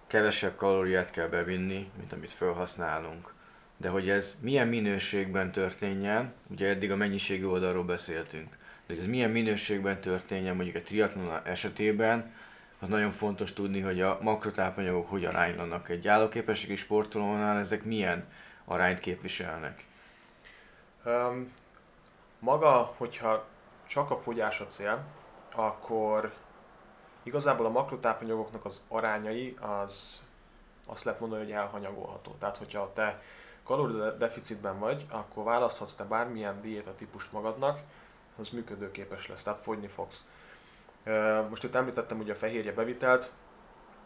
[0.07, 3.33] kevesebb kalóriát kell bevinni, mint amit felhasználunk.
[3.77, 9.05] De hogy ez milyen minőségben történjen, ugye eddig a mennyiségi oldalról beszéltünk, de hogy ez
[9.05, 12.33] milyen minőségben történjen mondjuk a triatlon esetében,
[12.79, 18.27] az nagyon fontos tudni, hogy a makrotápanyagok hogyan állnak egy állóképességi sportolónál, ezek milyen
[18.65, 19.85] arányt képviselnek?
[21.05, 21.53] Um,
[22.39, 23.45] maga, hogyha
[23.87, 25.03] csak a fogyás a cél,
[25.55, 26.33] akkor
[27.23, 30.23] igazából a makrotápanyagoknak az arányai az
[30.87, 32.35] azt lehet mondani, hogy elhanyagolható.
[32.39, 33.21] Tehát, hogyha te
[33.63, 37.79] kalóriadeficitben vagy, akkor választhatsz te bármilyen diéta típust magadnak,
[38.39, 40.23] az működőképes lesz, tehát fogyni fogsz.
[41.49, 43.31] Most itt említettem ugye a fehérje bevitelt,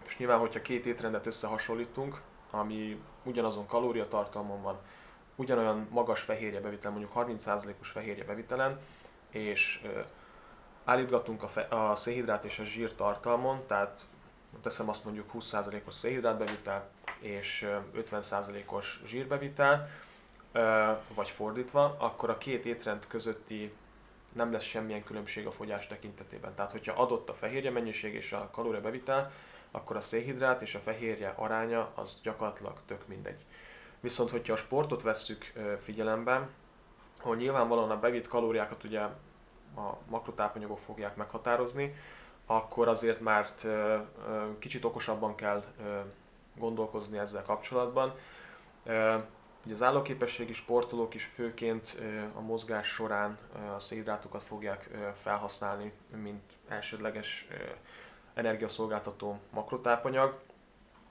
[0.05, 4.77] és nyilván, hogyha két étrendet összehasonlítunk, ami ugyanazon kalóriatartalmon van,
[5.35, 8.79] ugyanolyan magas fehérje bevitel, mondjuk 30%-os fehérje bevitelen,
[9.29, 9.81] és
[10.83, 14.01] állítgatunk a, fe, a szénhidrát és a zsír tartalmon, tehát
[14.61, 16.89] teszem azt mondjuk 20%-os szénhidrát bevitel
[17.19, 19.89] és 50%-os zsírbevitel,
[21.15, 23.73] vagy fordítva, akkor a két étrend közötti
[24.35, 26.55] nem lesz semmilyen különbség a fogyás tekintetében.
[26.55, 29.31] Tehát, hogyha adott a fehérje mennyiség és a kalória bevitel,
[29.71, 33.45] akkor a szénhidrát és a fehérje aránya az gyakorlatilag tök mindegy.
[33.99, 36.49] Viszont, hogyha a sportot vesszük figyelembe,
[37.19, 41.95] hogy nyilvánvalóan a bevitt kalóriákat ugye a makrotápanyagok fogják meghatározni,
[42.45, 43.47] akkor azért már
[44.59, 45.63] kicsit okosabban kell
[46.57, 48.13] gondolkozni ezzel kapcsolatban.
[49.65, 52.01] Ugye az állóképességi sportolók is főként
[52.35, 53.37] a mozgás során
[53.75, 54.89] a szénhidrátokat fogják
[55.21, 57.47] felhasználni, mint elsődleges
[58.33, 60.39] energiaszolgáltató makrotápanyag.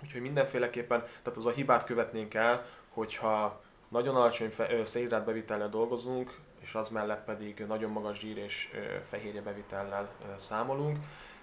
[0.02, 4.52] Úgyhogy mindenféleképpen, tehát az a hibát követnénk el, hogyha nagyon alacsony
[4.84, 8.70] szénhidrát dolgozunk, és az mellett pedig nagyon magas zsír és
[9.08, 10.98] fehérje bevitellel számolunk,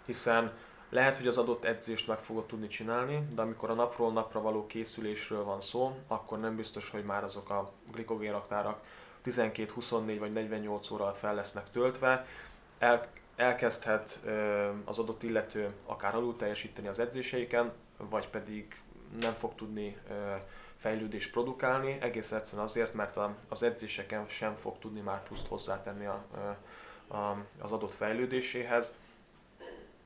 [0.06, 0.52] hiszen
[0.90, 4.66] lehet, hogy az adott edzést meg fogod tudni csinálni, de amikor a napról napra való
[4.68, 8.82] készülésről van szó, akkor nem biztos, hogy már azok a glikogénraktárak
[9.22, 12.26] 12, 24 vagy 48 óra alatt fel lesznek töltve.
[12.80, 14.20] El, elkezdhet
[14.86, 18.82] az adott illető akár alul teljesíteni az edzéseiken, vagy pedig
[19.22, 19.98] nem fog tudni
[20.78, 23.18] fejlődést produkálni, egész egyszerűen azért, mert
[23.50, 26.26] az edzéseken sem fog tudni már pluszt hozzátenni a,
[27.08, 28.96] a, az adott fejlődéséhez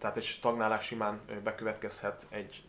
[0.04, 2.64] tehát egy stagnálás simán bekövetkezhet egy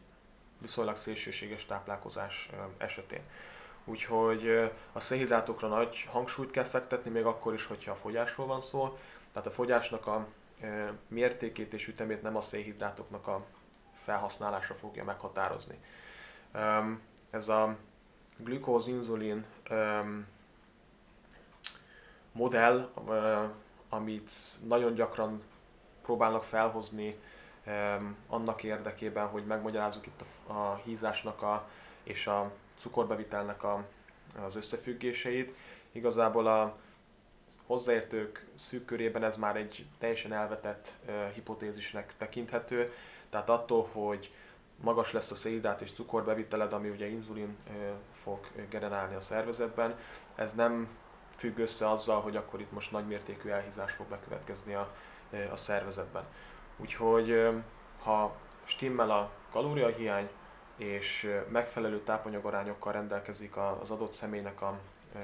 [0.58, 3.20] viszonylag szélsőséges táplálkozás esetén.
[3.84, 8.98] Úgyhogy a szénhidrátokra nagy hangsúlyt kell fektetni, még akkor is, hogyha a fogyásról van szó.
[9.32, 10.26] Tehát a fogyásnak a
[11.08, 13.44] mértékét és ütemét nem a szénhidrátoknak a
[14.04, 15.78] felhasználása fogja meghatározni.
[17.30, 17.76] Ez a
[18.36, 19.44] glükóz-inzulin
[22.32, 22.90] modell,
[23.88, 24.30] amit
[24.66, 25.42] nagyon gyakran
[26.04, 27.16] próbálnak felhozni
[28.28, 31.68] annak érdekében, hogy megmagyarázzuk itt a, a hízásnak a,
[32.02, 33.84] és a cukorbevitelnek a,
[34.44, 35.56] az összefüggéseit.
[35.92, 36.76] Igazából a
[37.66, 42.92] hozzáértők szűk körében ez már egy teljesen elvetett uh, hipotézisnek tekinthető,
[43.30, 44.30] tehát attól, hogy
[44.80, 47.74] magas lesz a szénhidrát és cukorbeviteled, ami ugye inzulin uh,
[48.12, 48.38] fog
[48.70, 49.98] generálni a szervezetben,
[50.34, 50.88] ez nem
[51.36, 54.94] függ össze azzal, hogy akkor itt most nagymértékű elhízás fog bekövetkezni a,
[55.52, 56.24] a szervezetben.
[56.76, 57.48] Úgyhogy
[58.02, 58.34] ha
[58.64, 60.28] stimmel a kalóriahiány,
[60.76, 64.78] és megfelelő tápanyagarányokkal rendelkezik az adott személynek a,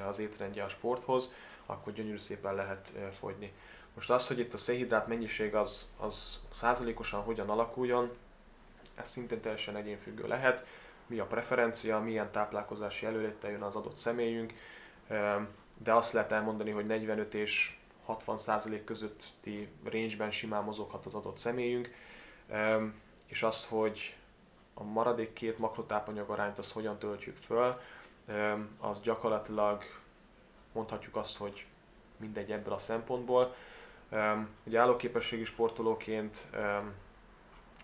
[0.08, 1.32] az étrendje a sporthoz,
[1.66, 3.52] akkor gyönyörű szépen lehet fogyni.
[3.94, 8.10] Most az, hogy itt a szénhidrát mennyiség az, az százalékosan hogyan alakuljon,
[8.94, 10.66] ez szintén teljesen egyénfüggő lehet.
[11.06, 14.52] Mi a preferencia, milyen táplálkozási előléttel jön az adott személyünk,
[15.82, 21.90] de azt lehet elmondani, hogy 45 és 60% közötti range-ben simán mozoghat az adott személyünk,
[23.26, 24.16] és az, hogy
[24.74, 27.80] a maradék két makrotápanyag arányt azt hogyan töltjük föl,
[28.78, 29.82] az gyakorlatilag
[30.72, 31.66] mondhatjuk azt, hogy
[32.16, 33.54] mindegy ebből a szempontból.
[34.64, 36.46] Ugye állóképességi sportolóként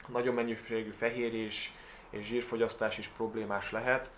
[0.07, 1.73] nagyon mennyiségű fehérés
[2.11, 4.11] és zsírfogyasztás is problémás lehet.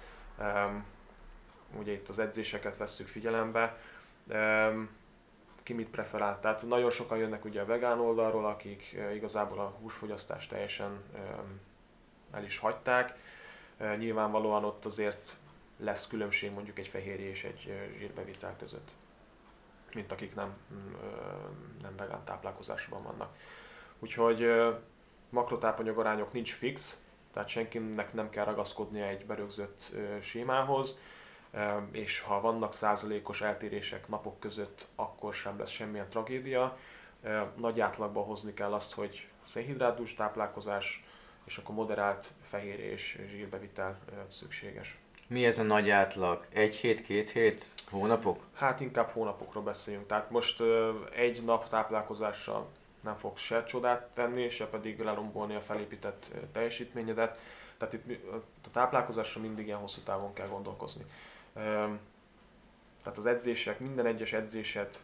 [1.78, 3.80] Ugye itt az edzéseket vesszük figyelembe
[5.68, 6.40] ki mit preferál.
[6.40, 11.02] Tehát nagyon sokan jönnek ugye a vegán oldalról, akik igazából a húsfogyasztást teljesen
[12.32, 13.14] el is hagyták.
[13.98, 15.36] Nyilvánvalóan ott azért
[15.76, 18.90] lesz különbség mondjuk egy fehérje és egy zsírbevitel között,
[19.94, 20.56] mint akik nem,
[21.82, 23.36] nem vegán táplálkozásban vannak.
[23.98, 24.50] Úgyhogy
[25.28, 26.98] makrotápanyag arányok nincs fix,
[27.32, 30.98] tehát senkinek nem kell ragaszkodnia egy berögzött sémához
[31.90, 36.76] és ha vannak százalékos eltérések napok között, akkor sem lesz semmilyen tragédia.
[37.56, 41.04] Nagy átlagban hozni kell azt, hogy szénhidrátdús táplálkozás,
[41.44, 44.98] és akkor moderált fehér és zsírbevitel szükséges.
[45.26, 46.46] Mi ez a nagy átlag?
[46.52, 48.42] Egy hét, két hét, hónapok?
[48.54, 50.06] Hát inkább hónapokról beszéljünk.
[50.06, 50.62] Tehát most
[51.14, 52.68] egy nap táplálkozással
[53.00, 57.38] nem fog se csodát tenni, se pedig lerombolni a felépített teljesítményedet.
[57.78, 58.24] Tehát itt
[58.64, 61.04] a táplálkozásra mindig ilyen hosszú távon kell gondolkozni.
[61.52, 65.02] Tehát az edzések, minden egyes edzéset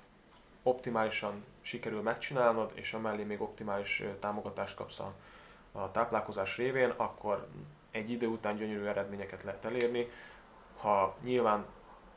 [0.62, 5.12] optimálisan sikerül megcsinálnod, és amellé még optimális támogatást kapsz a,
[5.72, 7.46] a táplálkozás révén, akkor
[7.90, 10.08] egy idő után gyönyörű eredményeket lehet elérni.
[10.76, 11.64] Ha nyilván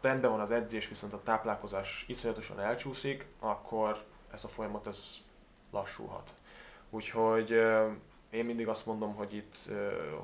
[0.02, 5.16] rendben van az edzés, viszont a táplálkozás iszonyatosan elcsúszik, akkor ez a folyamat ez
[5.72, 6.34] lassulhat.
[6.90, 7.50] Úgyhogy
[8.30, 9.56] én mindig azt mondom, hogy itt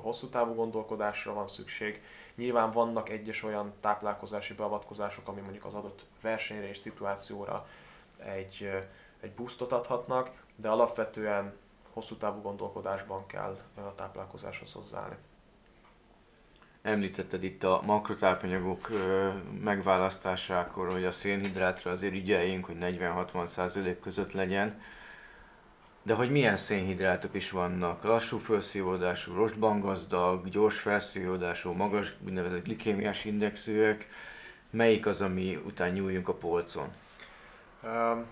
[0.00, 2.02] hosszú távú gondolkodásra van szükség.
[2.34, 7.66] Nyilván vannak egyes olyan táplálkozási beavatkozások, ami mondjuk az adott versenyre és szituációra
[8.18, 8.70] egy,
[9.20, 11.52] egy boostot adhatnak, de alapvetően
[11.92, 15.16] hosszú távú gondolkodásban kell a táplálkozáshoz hozzáállni.
[16.82, 18.88] említetted itt a makrotápanyagok
[19.60, 24.80] megválasztásakor, hogy a szénhidrátra azért ügyeljünk, hogy 40-60% között legyen.
[26.06, 33.24] De hogy milyen szénhidrátok is vannak, lassú felszívódású, rostban gazdag, gyors felszívódású, magas úgynevezett glikémiás
[33.24, 34.08] indexűek,
[34.70, 36.88] melyik az, ami után nyúljunk a polcon?
[37.82, 38.26] Um,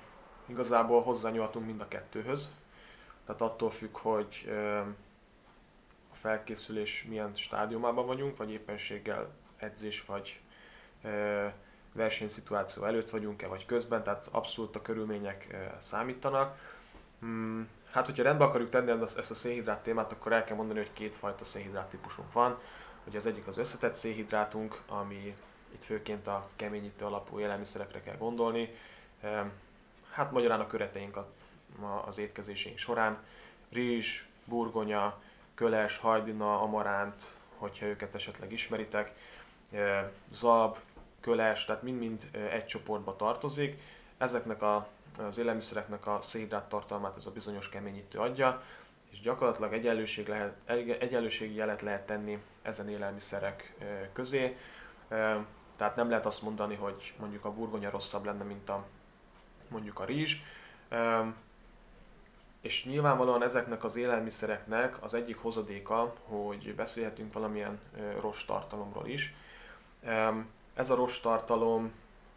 [0.46, 2.52] igazából hozzányúlhatunk mind a kettőhöz.
[3.26, 4.96] Tehát attól függ, hogy um,
[6.12, 10.40] a felkészülés milyen stádiumában vagyunk, vagy éppenséggel edzés vagy
[11.04, 11.52] uh,
[11.92, 16.71] versenyszituáció előtt vagyunk-e, vagy közben, tehát abszolút a körülmények számítanak
[17.22, 20.92] Hmm, hát, hogyha rendbe akarjuk tenni ezt a szénhidrát témát, akkor el kell mondani, hogy
[20.92, 22.58] kétfajta szénhidrát típusunk van.
[23.04, 25.34] Ugye az egyik az összetett szénhidrátunk, ami
[25.72, 28.68] itt főként a keményítő alapú élelmiszerekre kell gondolni.
[30.10, 31.18] Hát magyarán a köreteink
[32.04, 33.18] az étkezésénk során.
[33.70, 35.20] Rizs, burgonya,
[35.54, 37.24] köles, hajdina, amaránt,
[37.56, 39.14] hogyha őket esetleg ismeritek,
[40.32, 40.78] zab,
[41.20, 43.80] köles, tehát mind-mind egy csoportba tartozik.
[44.18, 48.62] Ezeknek a az élelmiszereknek a szénhidrát tartalmát ez a bizonyos keményítő adja,
[49.10, 50.56] és gyakorlatilag egyenlőség lehet,
[51.00, 53.74] egyenlőségi jelet lehet tenni ezen élelmiszerek
[54.12, 54.56] közé.
[55.76, 58.84] Tehát nem lehet azt mondani, hogy mondjuk a burgonya rosszabb lenne, mint a,
[59.68, 60.36] mondjuk a rizs.
[62.60, 67.80] És nyilvánvalóan ezeknek az élelmiszereknek az egyik hozadéka, hogy beszélhetünk valamilyen
[68.20, 69.34] rost tartalomról is.
[70.74, 71.92] Ez a rost tartalom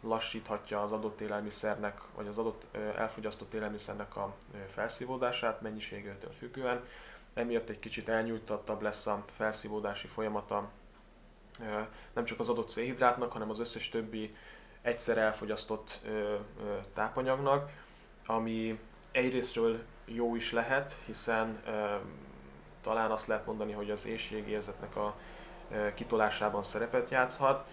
[0.06, 4.34] lassíthatja az adott élelmiszernek, vagy az adott elfogyasztott élelmiszernek a
[4.74, 6.84] felszívódását mennyiségétől függően.
[7.34, 10.68] Emiatt egy kicsit elnyújtottabb lesz a felszívódási folyamata
[12.12, 14.30] nem csak az adott szénhidrátnak, hanem az összes többi
[14.82, 16.00] egyszer elfogyasztott
[16.94, 17.70] tápanyagnak,
[18.26, 21.62] ami egyrésztről jó is lehet, hiszen
[22.82, 25.14] talán azt lehet mondani, hogy az éjségérzetnek a
[25.94, 27.66] kitolásában szerepet játszhat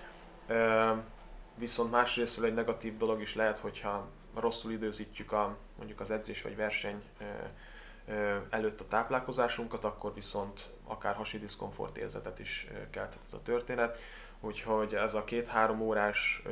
[1.55, 6.55] viszont másrészt egy negatív dolog is lehet, hogyha rosszul időzítjük a, mondjuk az edzés vagy
[6.55, 7.03] verseny
[8.49, 13.97] előtt a táplálkozásunkat, akkor viszont akár hasi diszkomfort érzetet is kelthet ez a történet.
[14.39, 16.43] Úgyhogy ez a két-három órás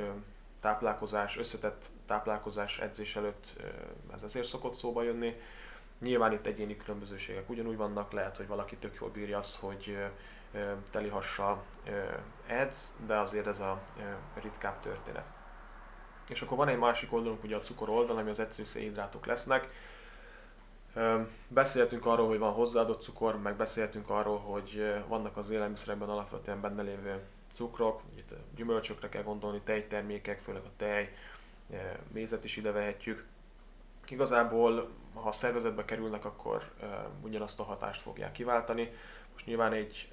[0.61, 3.61] táplálkozás, összetett táplálkozás edzés előtt
[4.13, 5.35] ez ezért szokott szóba jönni.
[6.01, 9.97] Nyilván itt egyéni különbözőségek ugyanúgy vannak, lehet, hogy valaki tök jól bírja azt, hogy
[10.91, 11.63] telihassal
[12.47, 13.81] edz, de azért ez a
[14.41, 15.25] ritkább történet.
[16.29, 19.69] És akkor van egy másik oldalunk, ugye a cukor oldal, ami az egyszerű szénhidrátok lesznek.
[21.47, 26.81] Beszéltünk arról, hogy van hozzáadott cukor, meg beszéltünk arról, hogy vannak az élelmiszerekben alapvetően benne
[26.81, 27.19] lévő
[27.53, 31.15] cukrok, itt gyümölcsökre kell gondolni, tejtermékek, főleg a tej,
[32.11, 33.25] mézet is ide vehetjük.
[34.11, 36.71] Igazából, ha szervezetbe kerülnek, akkor
[37.21, 38.89] ugyanazt a hatást fogják kiváltani.
[39.33, 40.09] Most nyilván egy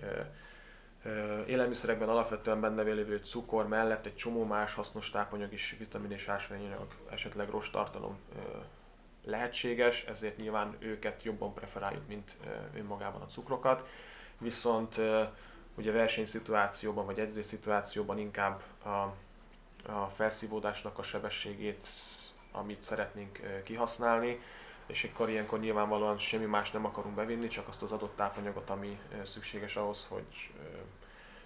[1.46, 6.86] élelmiszerekben alapvetően benne lévő cukor mellett egy csomó más hasznos tápanyag is, vitamin és ásványanyag,
[7.10, 8.18] esetleg rost tartalom
[9.24, 12.36] lehetséges, ezért nyilván őket jobban preferáljuk, mint
[12.74, 13.88] önmagában a cukrokat.
[14.38, 15.00] Viszont
[15.74, 18.88] ugye versenyszituációban vagy edzésszituációban inkább a,
[19.92, 21.86] a felszívódásnak a sebességét,
[22.52, 24.40] amit szeretnénk kihasználni,
[24.86, 29.00] és akkor ilyenkor nyilvánvalóan semmi más nem akarunk bevinni, csak azt az adott tápanyagot, ami
[29.24, 30.50] szükséges ahhoz, hogy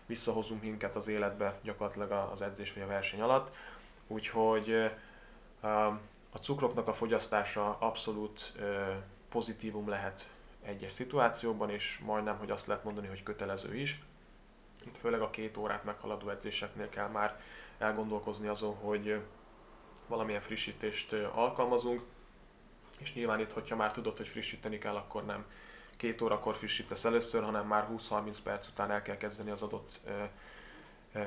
[0.07, 3.57] visszahozunk minket az életbe gyakorlatilag az edzés vagy a verseny alatt.
[4.07, 4.93] Úgyhogy
[6.31, 8.53] a cukroknak a fogyasztása abszolút
[9.29, 10.29] pozitívum lehet
[10.63, 14.03] egyes szituációban, és majdnem, hogy azt lehet mondani, hogy kötelező is.
[14.85, 17.41] Itt főleg a két órát meghaladó edzéseknél kell már
[17.79, 19.21] elgondolkozni azon, hogy
[20.13, 22.03] valamilyen frissítést alkalmazunk,
[22.99, 25.45] és nyilván itt, hogyha már tudod, hogy frissíteni kell, akkor nem
[25.97, 30.23] két órakor frissítesz először, hanem már 20-30 perc után el kell kezdeni az adott ö,
[31.13, 31.21] ö,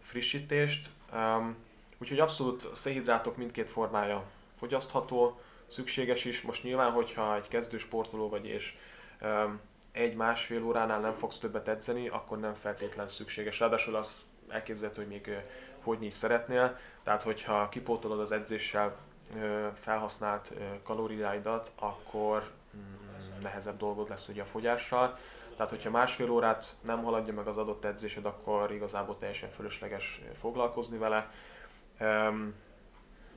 [0.00, 0.88] frissítést.
[1.12, 1.56] Um,
[1.98, 4.24] úgyhogy abszolút a szénhidrátok mindkét formája
[4.56, 6.42] fogyasztható, szükséges is.
[6.42, 8.76] Most nyilván, hogyha egy kezdő sportoló vagy és
[9.20, 9.60] um,
[9.92, 13.60] egy-másfél óránál nem fogsz többet edzeni, akkor nem feltétlen szükséges.
[13.60, 15.30] Ráadásul az elképzelhető, hogy még
[15.82, 16.78] fogyni is szeretnél.
[17.02, 18.96] Tehát, hogyha kipótolod az edzéssel
[19.74, 25.18] felhasznált kalóriáidat, akkor mm, nehezebb dolgod lesz ugye a fogyással.
[25.56, 30.98] Tehát, hogyha másfél órát nem haladja meg az adott edzésed, akkor igazából teljesen fölösleges foglalkozni
[30.98, 31.30] vele.
[32.00, 32.54] Um,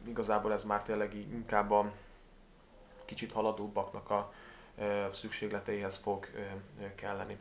[0.07, 1.91] igazából ez már tényleg inkább a
[3.05, 4.33] kicsit haladóbbaknak a
[4.77, 7.37] uh, szükségleteihez fog uh, kelleni.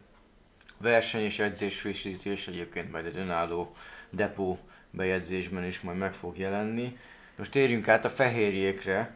[0.83, 3.75] Verseny és edzés frissítés egyébként majd egy önálló
[4.11, 4.59] depó
[4.91, 6.99] bejegyzésben is majd meg fog jelenni.
[7.37, 9.15] Most térjünk át a fehérjékre.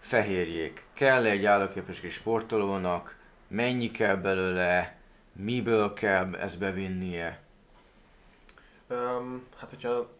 [0.00, 0.84] Fehérjék.
[0.92, 3.16] Kell egy állóképes sportolónak?
[3.48, 4.96] Mennyi kell belőle?
[5.32, 7.40] Miből kell ezt bevinnie?
[8.88, 10.10] Um, hát, hogyha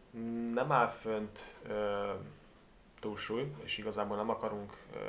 [0.55, 1.75] nem áll fönt uh,
[3.01, 5.01] túlsúly, és igazából nem akarunk uh,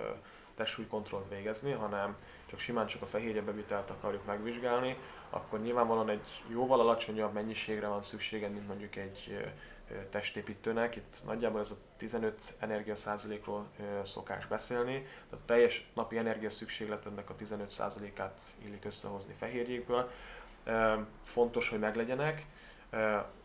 [0.56, 2.16] testsúlykontrollt végezni, hanem
[2.50, 4.98] csak simán csak a fehérje bevitelt akarjuk megvizsgálni,
[5.30, 9.52] akkor nyilvánvalóan egy jóval alacsonyabb mennyiségre van szükséged, mint mondjuk egy
[10.10, 10.96] testépítőnek.
[10.96, 13.66] Itt nagyjából ez a 15 energia százalékról
[14.04, 20.12] szokás beszélni, tehát a teljes napi energia szükségletednek a 15 százalékát illik összehozni fehérjékből.
[21.24, 22.46] Fontos, hogy meglegyenek,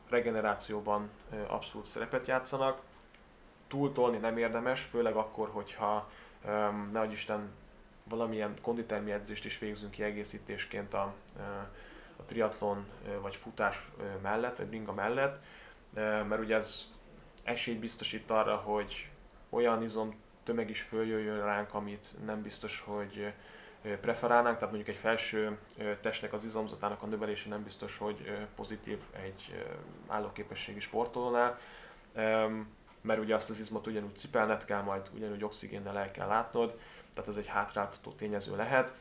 [0.08, 1.10] regenerációban
[1.46, 2.80] abszolút szerepet játszanak.
[3.68, 6.10] Túltolni nem érdemes, főleg akkor, hogyha
[6.92, 7.50] ne Isten
[8.16, 11.14] valamilyen konditermi edzést is végzünk kiegészítésként a,
[12.16, 12.86] a triatlon
[13.20, 13.88] vagy futás
[14.22, 15.42] mellett, vagy bringa mellett,
[15.94, 16.90] mert ugye ez
[17.42, 19.10] esélyt biztosít arra, hogy
[19.48, 23.32] olyan izom tömeg is följöjjön ránk, amit nem biztos, hogy
[24.00, 25.58] preferálnánk, tehát mondjuk egy felső
[26.00, 29.64] testnek az izomzatának a növelése nem biztos, hogy pozitív egy
[30.06, 31.58] állóképességi sportolónál,
[33.00, 36.78] mert ugye azt az izmot ugyanúgy cipelned kell, majd ugyanúgy oxigénnel el kell látnod,
[37.14, 38.92] tehát ez egy hátráltató tényező lehet.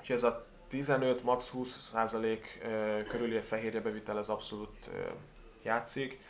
[0.00, 2.66] Úgyhogy ez a 15, max 20 százalék
[3.08, 4.90] körüli fehérje bevitel ez abszolút
[5.62, 6.20] játszik.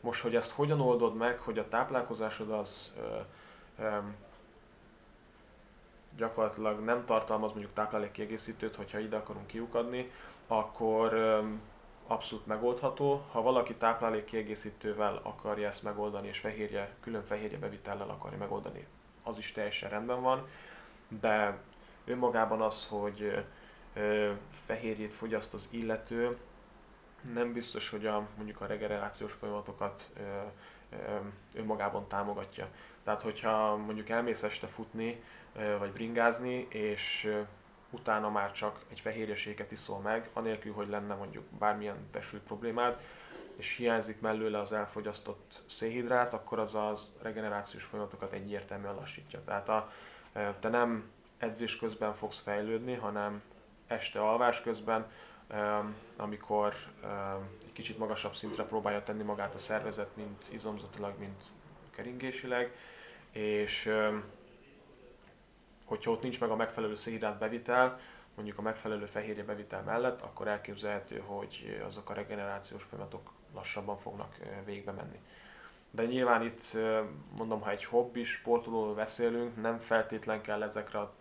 [0.00, 2.94] Most, hogy ezt hogyan oldod meg, hogy a táplálkozásod az
[6.16, 10.10] gyakorlatilag nem tartalmaz mondjuk táplálékkiegészítőt, hogyha ide akarunk kiukadni,
[10.46, 11.14] akkor
[12.06, 13.24] abszolút megoldható.
[13.30, 18.86] Ha valaki táplálékkiegészítővel akarja ezt megoldani, és fehérje, külön fehérje bevitellel akarja megoldani,
[19.30, 20.48] az is teljesen rendben van,
[21.20, 21.58] de
[22.04, 23.44] önmagában az, hogy
[24.66, 26.36] fehérjét fogyaszt az illető,
[27.34, 30.10] nem biztos, hogy a, mondjuk a regenerációs folyamatokat
[31.54, 32.68] önmagában támogatja.
[33.04, 35.22] Tehát, hogyha mondjuk elmész este futni,
[35.78, 37.34] vagy bringázni, és
[37.90, 43.00] utána már csak egy fehérjeséget iszol meg, anélkül, hogy lenne mondjuk bármilyen testsúly problémád,
[43.60, 49.44] és hiányzik mellőle az elfogyasztott szénhidrát, akkor az az regenerációs folyamatokat egyértelműen lassítja.
[49.44, 49.92] Tehát a,
[50.60, 53.42] te nem edzés közben fogsz fejlődni, hanem
[53.86, 55.10] este alvás közben,
[56.16, 56.74] amikor
[57.64, 61.42] egy kicsit magasabb szintre próbálja tenni magát a szervezet, mint izomzatilag, mint
[61.90, 62.74] keringésileg,
[63.30, 63.92] és
[65.84, 68.00] hogyha ott nincs meg a megfelelő szénhidrát bevitel,
[68.34, 74.36] mondjuk a megfelelő fehérje bevitel mellett, akkor elképzelhető, hogy azok a regenerációs folyamatok lassabban fognak
[74.64, 75.20] végbe menni.
[75.90, 76.76] De nyilván itt
[77.36, 81.12] mondom, ha egy hobbi sportolóról beszélünk, nem feltétlen kell ezekre a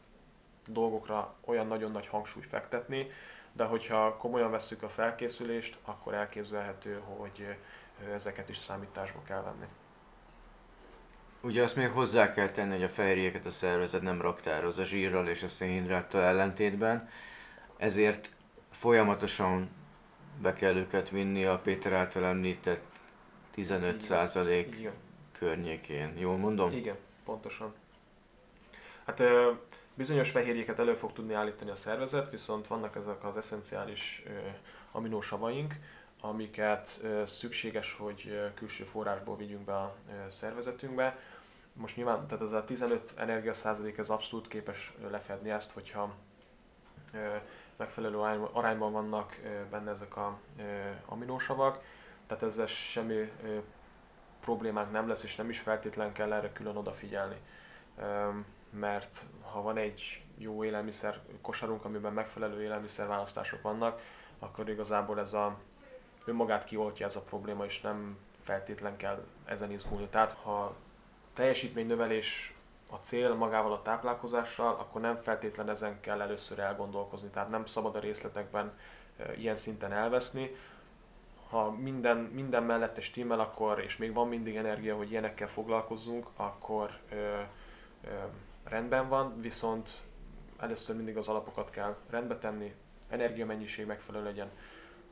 [0.67, 3.11] dolgokra olyan nagyon nagy hangsúlyt fektetni,
[3.51, 7.55] de hogyha komolyan vesszük a felkészülést, akkor elképzelhető, hogy
[8.13, 9.65] ezeket is számításba kell venni.
[11.41, 15.27] Ugye azt még hozzá kell tenni, hogy a fehérjéket a szervezet nem raktároz a zsírral
[15.27, 17.09] és a szénhidráttal ellentétben,
[17.77, 18.29] ezért
[18.71, 19.69] folyamatosan
[20.41, 22.85] be kell őket vinni a Péter által említett
[23.55, 24.89] 15%
[25.31, 26.17] környékén.
[26.17, 26.71] Jól mondom?
[26.71, 27.73] Igen, pontosan.
[29.05, 29.21] Hát
[29.93, 34.23] bizonyos fehérjéket elő fog tudni állítani a szervezet, viszont vannak ezek az eszenciális
[34.91, 35.73] aminósavaink,
[36.21, 39.95] amiket szükséges, hogy külső forrásból vigyünk be a
[40.29, 41.19] szervezetünkbe.
[41.73, 46.15] Most nyilván, tehát ez a 15 energia százalék, ez abszolút képes lefedni ezt, hogyha
[47.79, 48.17] megfelelő
[48.51, 49.35] arányban vannak
[49.69, 50.39] benne ezek a
[51.05, 51.83] aminósavak,
[52.27, 53.31] tehát ezzel semmi
[54.39, 57.35] problémánk nem lesz, és nem is feltétlen kell erre külön odafigyelni.
[58.69, 64.01] Mert ha van egy jó élelmiszer kosarunk, amiben megfelelő élelmiszerválasztások vannak,
[64.39, 65.57] akkor igazából ez a
[66.25, 70.07] önmagát kioltja ez a probléma, és nem feltétlen kell ezen izgulni.
[70.07, 70.75] Tehát ha
[71.33, 72.53] teljesítménynövelés
[72.89, 77.29] a cél magával a táplálkozással, akkor nem feltétlen ezen kell először elgondolkozni.
[77.29, 78.71] Tehát nem szabad a részletekben
[79.37, 80.49] ilyen szinten elveszni.
[81.49, 86.97] Ha minden, minden mellette stimmel, akkor, és még van mindig energia, hogy ilyenekkel foglalkozzunk, akkor
[87.11, 88.09] ö, ö,
[88.63, 89.89] rendben van, viszont
[90.59, 92.75] először mindig az alapokat kell rendbe tenni,
[93.09, 94.51] energiamennyiség megfelelő legyen,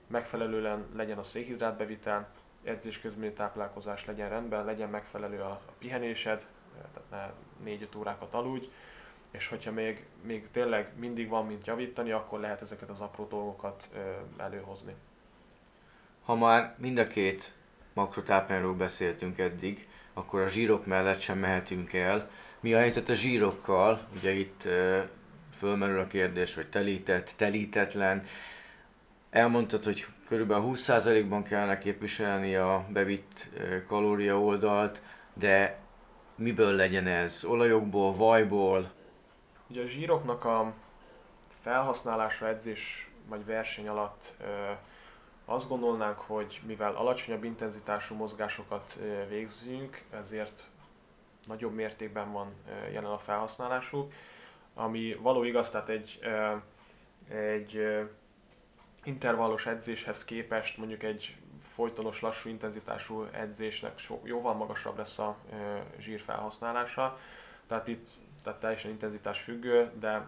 [0.08, 2.30] megfelelően legyen a szénhidrát bevitel,
[2.64, 6.46] edzés közbeni táplálkozás legyen rendben, legyen megfelelő a, a pihenésed,
[6.94, 7.34] tehát ne
[7.66, 8.66] 4-5 órákat aludj,
[9.32, 13.90] és hogyha még, még tényleg mindig van mint javítani, akkor lehet ezeket az apró dolgokat
[14.38, 14.94] előhozni.
[16.26, 17.54] Ha már mind a két
[17.94, 22.30] makrotápányról beszéltünk eddig, akkor a zsírok mellett sem mehetünk el.
[22.60, 24.08] Mi a helyzet a zsírokkal?
[24.16, 24.68] Ugye itt
[25.58, 28.24] fölmerül a kérdés, hogy telített, telítetlen.
[29.30, 33.50] Elmondtad, hogy körülbelül 20%-ban kellene képviselni a bevitt
[33.88, 35.02] kalória oldalt,
[35.34, 35.80] de
[36.38, 37.44] miből legyen ez?
[37.44, 38.92] Olajokból, vajból?
[39.68, 40.74] Ugye a zsíroknak a
[41.62, 44.38] felhasználása edzés vagy verseny alatt
[45.46, 50.68] azt gondolnánk, hogy mivel alacsonyabb intenzitású mozgásokat végzünk, ezért
[51.48, 52.54] nagyobb mértékben van
[52.92, 54.12] jelen a felhasználásuk,
[54.74, 56.20] ami való igaz, tehát egy,
[57.30, 57.80] egy
[59.04, 61.36] intervallos edzéshez képest mondjuk egy
[61.78, 65.36] folytonos lassú intenzitású edzésnek so, jóval magasabb lesz a
[66.00, 67.18] zsír felhasználása,
[67.68, 68.08] tehát itt
[68.44, 70.28] tehát teljesen intenzitás függő, de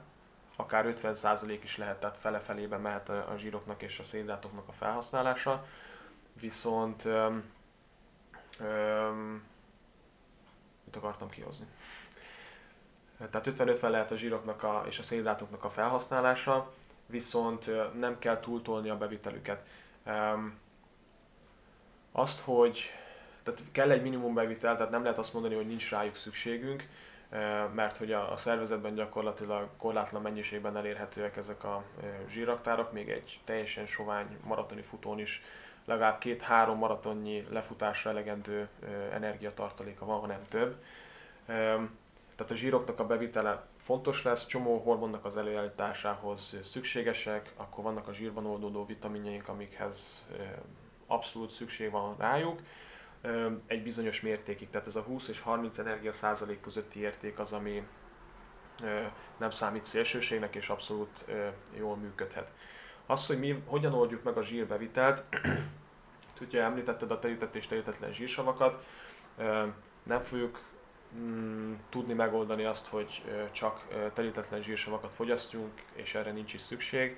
[0.56, 5.66] akár 50% is lehet, tehát fele-felébe mehet a zsíroknak és a szénhidrátoknak a felhasználása.
[6.34, 7.52] Viszont öm,
[8.60, 9.44] öm,
[10.84, 11.66] mit akartam kihozni?
[13.32, 16.72] Tehát 50-50 lehet a zsíroknak a, és a szénhidrátoknak a felhasználása,
[17.06, 17.70] viszont
[18.00, 19.68] nem kell túltolni a bevitelüket.
[20.06, 20.60] Öm,
[22.12, 22.92] azt, hogy
[23.44, 26.88] tehát kell egy minimum bevitel, tehát nem lehet azt mondani, hogy nincs rájuk szükségünk,
[27.74, 31.84] mert hogy a, szervezetben gyakorlatilag korlátlan mennyiségben elérhetőek ezek a
[32.30, 35.44] zsíraktárok, még egy teljesen sovány maratoni futón is
[35.86, 38.68] legalább két-három maratonnyi lefutásra elegendő
[39.12, 40.76] energiatartaléka van, hanem több.
[42.36, 48.14] Tehát a zsíroknak a bevitele fontos lesz, csomó hormonnak az előállításához szükségesek, akkor vannak a
[48.14, 50.28] zsírban oldódó vitaminjaink, amikhez
[51.10, 52.60] abszolút szükség van rájuk,
[53.68, 54.70] egy bizonyos mértékig.
[54.70, 57.88] Tehát ez a 20 és 30 energia százalék közötti érték az, ami
[59.38, 61.26] nem számít szélsőségnek, és abszolút
[61.78, 62.52] jól működhet.
[63.06, 65.24] Az, hogy mi hogyan oldjuk meg a zsírbevitelt,
[66.34, 68.86] tudja, említetted a telített és telítetlen zsírsavakat,
[70.04, 70.62] nem fogjuk
[71.16, 77.18] mm, tudni megoldani azt, hogy csak telítetlen zsírsavakat fogyasztjunk, és erre nincs is szükség.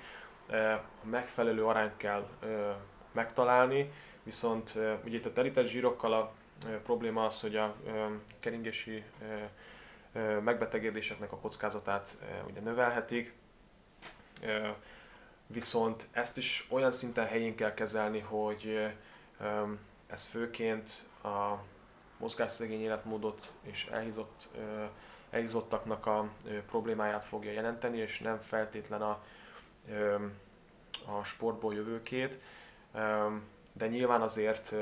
[1.02, 2.28] A megfelelő arányt kell
[3.12, 3.90] megtalálni,
[4.22, 4.72] Viszont
[5.04, 6.32] ugye itt a terített zsírokkal a
[6.82, 7.76] probléma az, hogy a
[8.40, 9.04] keringési
[10.42, 12.16] megbetegedéseknek a kockázatát
[12.50, 13.32] ugye növelhetik,
[15.46, 18.92] viszont ezt is olyan szinten helyén kell kezelni, hogy
[20.06, 20.90] ez főként
[21.22, 21.54] a
[22.18, 24.48] mozgásszegény életmódot és elhízott,
[25.30, 26.28] elhízottaknak a
[26.66, 29.22] problémáját fogja jelenteni, és nem feltétlen a,
[31.06, 32.38] a sportból jövőkét
[33.72, 34.74] de nyilván azért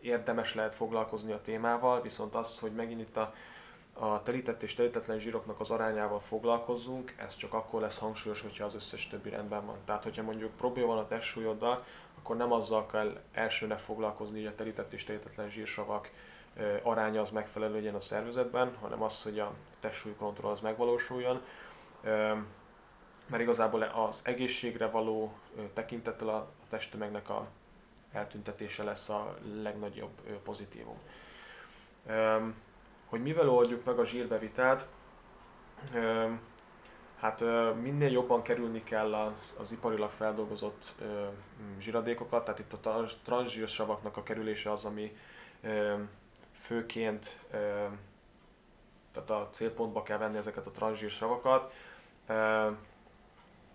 [0.00, 3.34] érdemes lehet foglalkozni a témával, viszont az, hogy megint itt a,
[3.92, 8.74] a telített és telítetlen zsíroknak az arányával foglalkozzunk, ez csak akkor lesz hangsúlyos, hogyha az
[8.74, 9.76] összes többi rendben van.
[9.84, 11.84] Tehát, hogyha mondjuk probléma van a testsúlyoddal,
[12.18, 16.10] akkor nem azzal kell elsőnek foglalkozni, hogy a telített és telítetlen zsírsavak
[16.82, 21.42] aránya az megfelelő legyen a szervezetben, hanem az, hogy a testsúlykontroll az megvalósuljon.
[23.26, 25.32] Mert igazából az egészségre való
[25.74, 27.46] tekintettel a testtömegnek a
[28.12, 30.98] eltüntetése lesz a legnagyobb pozitívum.
[33.06, 34.86] Hogy mivel oldjuk meg a zsírbevitelt,
[37.20, 37.40] hát
[37.82, 40.94] minél jobban kerülni kell az, az iparilag feldolgozott
[41.78, 45.16] zsíradékokat, tehát itt a transzsírsavaknak a kerülése az, ami
[46.52, 47.40] főként
[49.12, 51.74] tehát a célpontba kell venni ezeket a transzsírsavakat.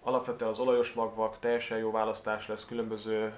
[0.07, 3.33] Alapvetően az olajos magvak teljesen jó választás lesz, különböző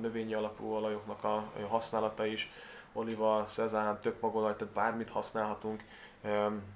[0.00, 2.50] növényi alapú olajoknak a használata is,
[2.92, 5.82] oliva, szezán, tök magolaj, tehát bármit használhatunk,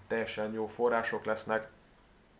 [0.06, 1.70] teljesen jó források lesznek.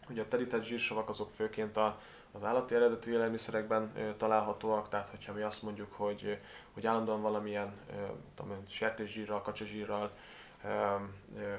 [0.08, 1.98] Ugye a terített zsírsavak azok főként a,
[2.32, 6.36] az állati eredetű élelmiszerekben találhatóak, tehát hogyha mi azt mondjuk, hogy,
[6.74, 7.72] hogy állandóan valamilyen
[8.68, 10.10] sertészsírral, kacsazsírral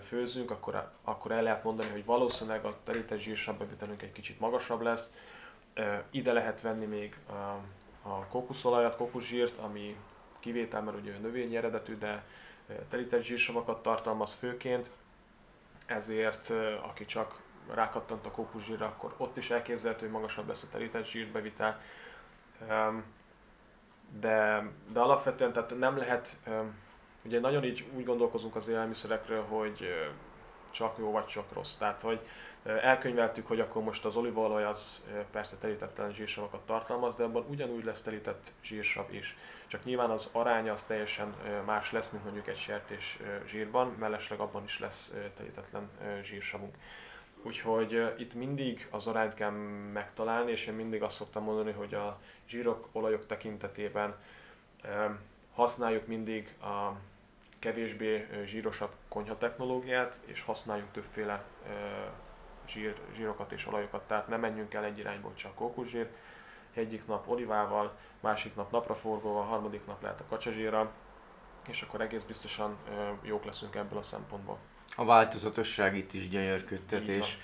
[0.03, 4.81] főzünk, akkor, akkor el lehet mondani, hogy valószínűleg a terített zsírsav bevitelünk egy kicsit magasabb
[4.81, 5.13] lesz,
[6.09, 7.17] ide lehet venni még
[8.03, 9.97] a, kókuszolajat, kókuszsírt, ami
[10.39, 12.23] kivétel, mert ugye növényi eredetű, de
[12.89, 14.89] telített zsírsavakat tartalmaz főként,
[15.85, 16.49] ezért
[16.81, 17.41] aki csak
[17.73, 21.81] rákattant a kókuszsírra, akkor ott is elképzelhető, hogy magasabb lesz a telített zsírbevitel.
[24.19, 26.37] De, de alapvetően tehát nem lehet,
[27.25, 29.87] ugye nagyon így úgy gondolkozunk az élelmiszerekről, hogy
[30.71, 31.75] csak jó vagy csak rossz.
[31.75, 32.21] Tehát, hogy
[32.63, 38.01] Elkönyveltük, hogy akkor most az olívaolaj az persze telítettelen zsírsavakat tartalmaz, de abban ugyanúgy lesz
[38.01, 39.37] telített zsírsav is.
[39.67, 41.35] Csak nyilván az aránya az teljesen
[41.65, 45.89] más lesz, mint mondjuk egy sertés zsírban, mellesleg abban is lesz telítetlen
[46.21, 46.75] zsírsavunk.
[47.41, 49.49] Úgyhogy itt mindig az arányt kell
[49.93, 54.15] megtalálni, és én mindig azt szoktam mondani, hogy a zsírok, olajok tekintetében
[55.53, 56.91] használjuk mindig a
[57.59, 61.43] kevésbé zsírosabb konyha technológiát, és használjuk többféle
[62.67, 66.07] zsír, zsírokat és olajokat, tehát ne menjünk el egy irányból csak kókuszsír.
[66.73, 70.91] Egyik nap olivával, másik nap napraforgóval, harmadik nap lehet a kacsazsírra,
[71.67, 72.77] és akkor egész biztosan
[73.21, 74.57] jók leszünk ebből a szempontból.
[74.95, 77.37] A változatosság itt is gyönyörködtet, és,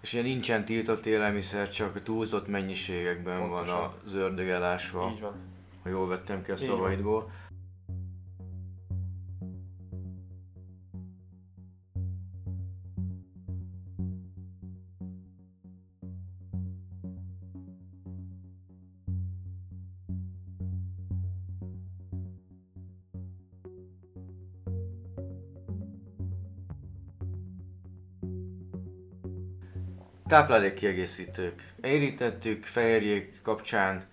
[0.00, 3.80] És ugye nincsen tiltott élelmiszer, csak túlzott mennyiségekben Pontosan.
[3.80, 5.10] van az ördög elásva.
[5.14, 5.34] Így van.
[5.82, 7.30] Ha jól vettem ki a szavaidból.
[30.28, 31.72] Táplálékkiegészítők.
[31.82, 34.04] Érítettük fehérjék kapcsán,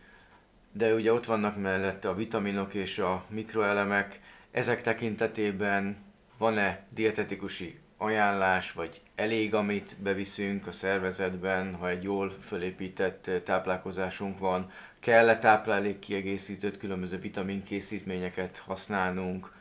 [0.72, 4.20] de ugye ott vannak mellette a vitaminok és a mikroelemek.
[4.52, 5.98] Ezek tekintetében
[6.38, 14.72] van-e dietetikusi ajánlás, vagy elég, amit beviszünk a szervezetben, ha egy jól fölépített táplálkozásunk van?
[15.00, 19.52] Kell-e táplálékkiegészítőt, különböző vitaminkészítményeket használnunk?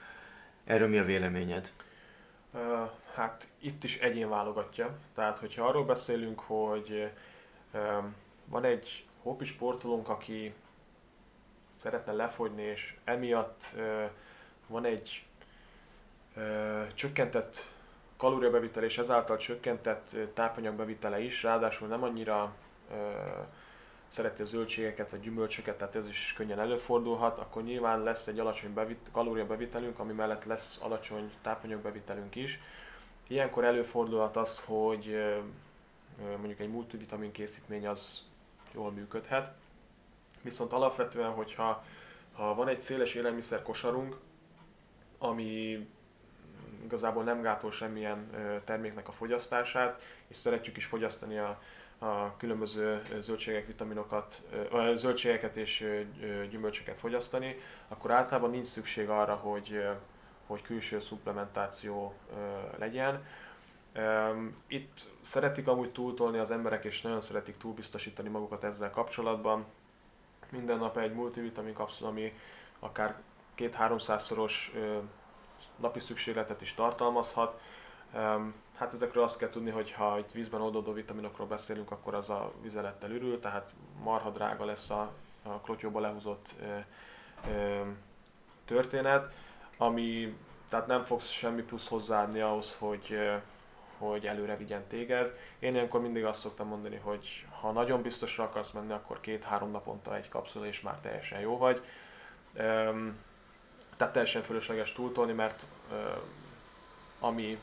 [0.65, 1.71] Erről mi a véleményed?
[3.15, 4.99] hát itt is egyén válogatja.
[5.15, 7.11] Tehát, hogyha arról beszélünk, hogy
[8.45, 10.55] van egy hobbi sportolónk, aki
[11.83, 13.75] szeretne lefogyni, és emiatt
[14.67, 15.25] van egy
[16.95, 17.71] csökkentett
[18.17, 22.55] kalóriabevitel és ezáltal csökkentett tápanyagbevitele is, ráadásul nem annyira
[24.09, 28.73] szereti a zöldségeket vagy gyümölcsöket, tehát ez is könnyen előfordulhat, akkor nyilván lesz egy alacsony
[28.75, 32.61] bevit, kalóriabevitelünk, ami mellett lesz alacsony tápanyagbevitelünk is.
[33.27, 35.17] Ilyenkor előfordulhat az, hogy
[36.37, 38.23] mondjuk egy multivitamin készítmény az
[38.75, 39.55] jól működhet.
[40.43, 41.85] Viszont alapvetően, hogyha
[42.33, 44.17] ha van egy széles élelmiszer kosarunk,
[45.19, 45.87] ami
[46.85, 48.31] igazából nem gátol semmilyen
[48.65, 51.63] terméknek a fogyasztását, és szeretjük is fogyasztani a,
[51.99, 54.43] a különböző zöldségek, vitaminokat,
[54.95, 56.03] zöldségeket és
[56.51, 57.57] gyümölcsöket fogyasztani,
[57.89, 59.85] akkor általában nincs szükség arra, hogy
[60.47, 62.15] hogy külső szuplementáció
[62.79, 63.25] legyen.
[64.67, 69.65] Itt szeretik amúgy túltolni az emberek, és nagyon szeretik túlbiztosítani magukat ezzel kapcsolatban.
[70.49, 72.33] Minden nap egy multivitamin kapszula, ami
[72.79, 73.15] akár
[73.55, 74.73] két-háromszázszoros
[75.77, 77.61] napi szükségletet is tartalmazhat.
[78.77, 82.53] Hát ezekről azt kell tudni, hogy ha itt vízben oldódó vitaminokról beszélünk, akkor az a
[82.63, 83.73] vizelettel ürül, tehát
[84.03, 85.13] marha drága lesz a,
[85.43, 86.49] a klotyóba lehúzott
[88.65, 89.33] történet
[89.77, 90.37] ami,
[90.69, 93.19] tehát nem fogsz semmi plusz hozzáadni ahhoz, hogy,
[93.99, 95.39] hogy előre vigyen téged.
[95.59, 100.17] Én ilyenkor mindig azt szoktam mondani, hogy ha nagyon biztosra akarsz menni, akkor két-három naponta
[100.17, 101.85] egy kapszula, és már teljesen jó vagy.
[103.97, 105.65] Tehát teljesen fölösleges túltolni, mert
[107.21, 107.59] ami,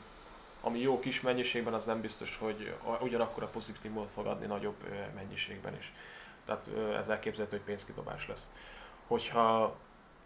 [0.60, 4.76] ami jó kis mennyiségben, az nem biztos, hogy ugyanakkor a pozitívumot fog adni nagyobb
[5.14, 5.92] mennyiségben is.
[6.44, 6.66] Tehát
[7.00, 8.52] ez elképzelhető, hogy pénzkidobás lesz.
[9.06, 9.76] Hogyha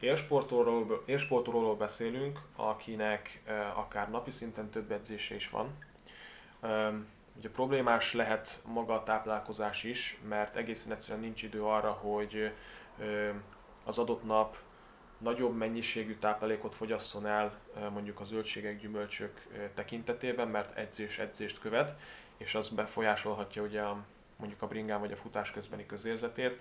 [0.01, 3.43] élsportolóról, beszélünk, akinek
[3.75, 5.79] akár napi szinten több edzése is van.
[7.37, 12.53] Ugye problémás lehet maga a táplálkozás is, mert egészen egyszerűen nincs idő arra, hogy
[13.85, 14.57] az adott nap
[15.19, 17.59] nagyobb mennyiségű táplálékot fogyasszon el
[17.93, 21.99] mondjuk a zöldségek, gyümölcsök tekintetében, mert edzés edzést követ,
[22.37, 24.05] és az befolyásolhatja ugye a,
[24.37, 26.61] mondjuk a bringán vagy a futás közbeni közérzetét,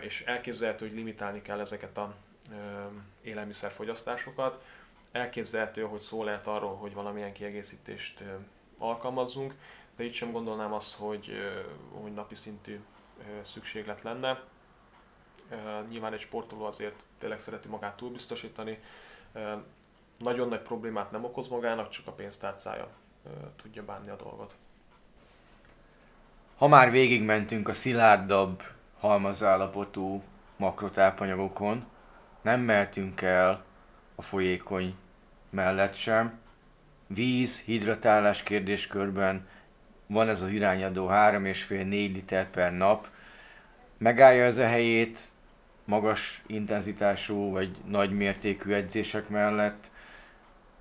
[0.00, 2.14] és elképzelhető, hogy limitálni kell ezeket a
[3.22, 4.64] élelmiszerfogyasztásokat.
[5.12, 8.22] Elképzelhető, hogy szó lehet arról, hogy valamilyen kiegészítést
[8.78, 9.54] alkalmazzunk,
[9.96, 11.32] de itt sem gondolnám azt, hogy,
[12.02, 12.80] hogy napi szintű
[13.44, 14.42] szükséglet lenne.
[15.88, 18.78] Nyilván egy sportoló azért tényleg szereti magát túlbiztosítani.
[20.18, 22.88] Nagyon nagy problémát nem okoz magának, csak a pénztárcája
[23.62, 24.54] tudja bánni a dolgot.
[26.56, 28.62] Ha már végigmentünk a szilárdabb
[28.98, 30.22] halmazállapotú
[30.56, 31.84] makrotápanyagokon,
[32.42, 33.64] nem mehetünk el
[34.14, 34.94] a folyékony
[35.50, 36.38] mellett sem.
[37.06, 39.46] Víz, hidratálás kérdéskörben
[40.06, 43.08] van ez az irányadó 3,5-4 liter per nap.
[43.98, 45.20] Megállja ez a helyét
[45.84, 49.90] magas intenzitású vagy nagy mértékű edzések mellett.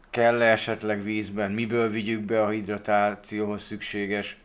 [0.09, 4.38] Kell-e esetleg vízben, miből vigyük be a hidratációhoz szükséges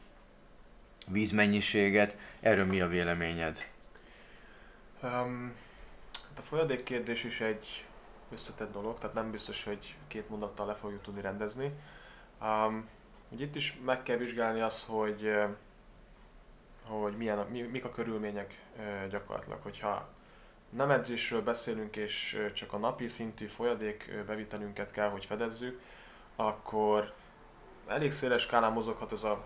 [1.09, 2.17] vízmennyiséget?
[2.41, 3.67] Erről mi a véleményed?
[5.03, 5.55] Um,
[6.39, 7.84] a folyadék kérdés is egy
[8.32, 11.72] összetett dolog, tehát nem biztos, hogy két mondattal le fogjuk tudni rendezni.
[12.41, 12.89] Um,
[13.28, 15.32] ugye itt is meg kell vizsgálni azt, hogy,
[16.89, 18.61] hogy milyen, mi, mik a körülmények
[19.11, 19.59] gyakorlatilag.
[19.62, 20.09] Hogyha
[20.70, 25.80] nem edzésről beszélünk, és csak a napi szintű folyadék bevitelünket kell, hogy fedezzük,
[26.37, 27.12] akkor
[27.87, 29.45] elég széles skálán mozoghat ez a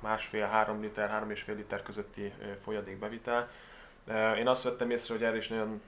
[0.00, 2.32] másfél-három liter, három és fél liter közötti
[2.62, 3.50] folyadék bevitel.
[4.38, 5.82] Én azt vettem észre, hogy erre is nagyon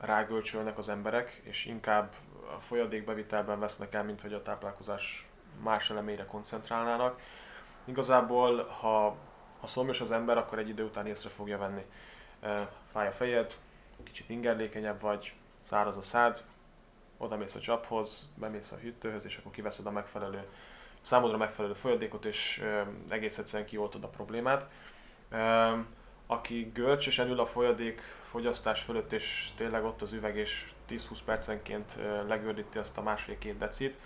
[0.00, 2.12] rágölcsölnek az emberek, és inkább
[2.56, 5.28] a folyadékbevitelben vesznek el, mint hogy a táplálkozás
[5.62, 7.20] más elemére koncentrálnának.
[7.84, 9.16] Igazából, ha
[9.60, 11.84] ha szomjas az ember, akkor egy idő után észre fogja venni.
[12.92, 13.54] Fáj a fejed,
[14.02, 15.34] kicsit ingerlékenyebb vagy,
[15.68, 16.44] száraz a szád,
[17.16, 20.48] oda mész a csaphoz, bemész a hűtőhöz, és akkor kiveszed a megfelelő,
[21.00, 22.64] számodra megfelelő folyadékot, és
[23.08, 24.70] egész egyszerűen kioltod a problémát.
[26.26, 31.98] Aki görcsösen ül a folyadék fogyasztás fölött, és tényleg ott az üveg, és 10-20 percenként
[32.26, 34.02] legördíti azt a másfél-két decit,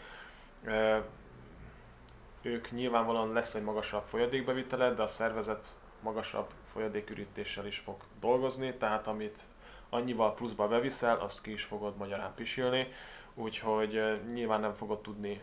[2.43, 5.69] ők nyilvánvalóan lesz egy magasabb folyadékbevitele, de a szervezet
[6.01, 9.43] magasabb folyadékürítéssel is fog dolgozni, tehát amit
[9.89, 12.93] annyival pluszba beviszel, azt ki is fogod magyarán pisilni,
[13.35, 15.41] úgyhogy nyilván nem fogod tudni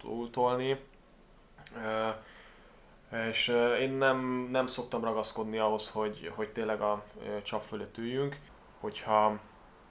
[0.00, 0.80] túltolni.
[3.28, 3.48] És
[3.80, 7.04] én nem, nem szoktam ragaszkodni ahhoz, hogy, hogy tényleg a
[7.42, 8.36] csap fölött üljünk.
[8.80, 9.38] Hogyha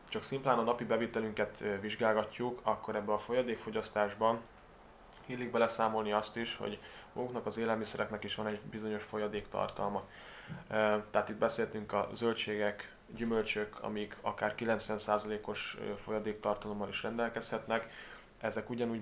[0.10, 4.40] csak szimplán a napi bevitelünket vizsgálgatjuk, akkor ebbe a folyadékfogyasztásban
[5.26, 6.80] illik beleszámolni azt is, hogy
[7.14, 10.04] maguknak az élelmiszereknek is van egy bizonyos folyadéktartalma.
[11.12, 17.92] Tehát itt beszéltünk a zöldségek, gyümölcsök, amik akár 90%-os folyadéktartalommal is rendelkezhetnek.
[18.40, 19.02] Ezek ugyanúgy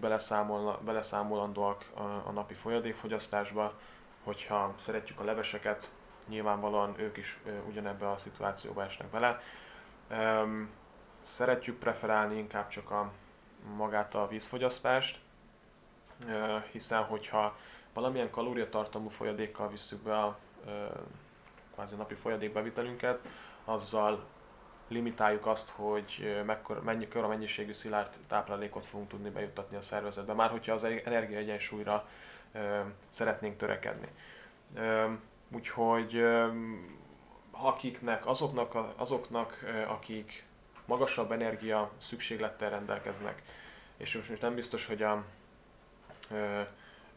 [0.85, 1.85] beleszámolandóak
[2.25, 3.73] a napi folyadékfogyasztásba,
[4.23, 5.91] hogyha szeretjük a leveseket,
[6.27, 9.41] nyilvánvalóan ők is ugyanebbe a szituációba esnek bele.
[11.21, 13.11] Szeretjük preferálni inkább csak a
[13.75, 15.19] magát a vízfogyasztást,
[16.71, 17.57] hiszen hogyha
[17.93, 20.37] valamilyen kalóriatartalmú folyadékkal visszük be a
[21.73, 23.19] kvázi napi folyadékbevitelünket,
[23.65, 24.25] azzal
[24.87, 30.49] limitáljuk azt, hogy mekkora, mennyi, a mennyiségű szilárd táplálékot fogunk tudni bejuttatni a szervezetbe, már
[30.49, 32.07] hogyha az energiaegyensúlyra
[33.09, 34.07] szeretnénk törekedni.
[35.51, 36.23] Úgyhogy
[37.51, 40.43] akiknek, azoknak, azoknak, akik
[40.85, 43.41] magasabb energia szükséglettel rendelkeznek,
[43.97, 45.23] és most nem biztos, hogy a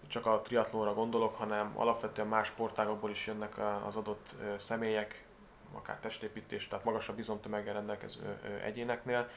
[0.09, 5.25] csak a triatlóra gondolok, hanem alapvetően más sportágokból is jönnek az adott személyek,
[5.73, 9.29] akár testépítés, tehát magasabb izomtömeggel rendelkező egyéneknél,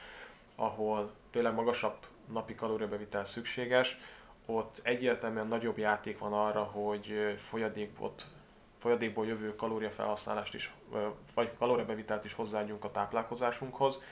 [0.56, 1.96] ahol tényleg magasabb
[2.32, 3.98] napi kalóriabevitel szükséges,
[4.46, 8.26] ott egyértelműen nagyobb játék van arra, hogy folyadékot,
[8.78, 10.74] folyadékból jövő kalóriafelhasználást is,
[11.34, 14.02] vagy kalóriabevitelt is hozzáadjunk a táplálkozásunkhoz.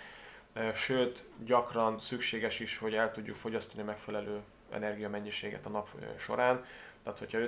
[0.75, 6.65] Sőt, gyakran szükséges is, hogy el tudjuk fogyasztani megfelelő energiamennyiséget a nap során.
[7.03, 7.39] Tehát, hogyha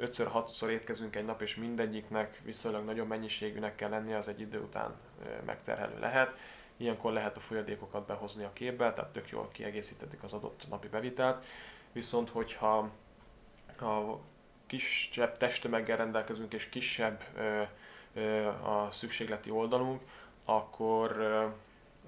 [0.00, 4.94] 5-6-szor étkezünk egy nap, és mindegyiknek viszonylag nagyobb mennyiségűnek kell lennie, az egy idő után
[5.44, 6.38] megterhelő lehet.
[6.76, 11.44] Ilyenkor lehet a folyadékokat behozni a képbe, tehát tök jól kiegészítetik az adott napi bevitelt.
[11.96, 12.90] Viszont, hogyha
[13.80, 14.18] a
[14.66, 17.22] kisebb testtömeggel rendelkezünk, és kisebb
[18.64, 20.02] a szükségleti oldalunk,
[20.44, 21.16] akkor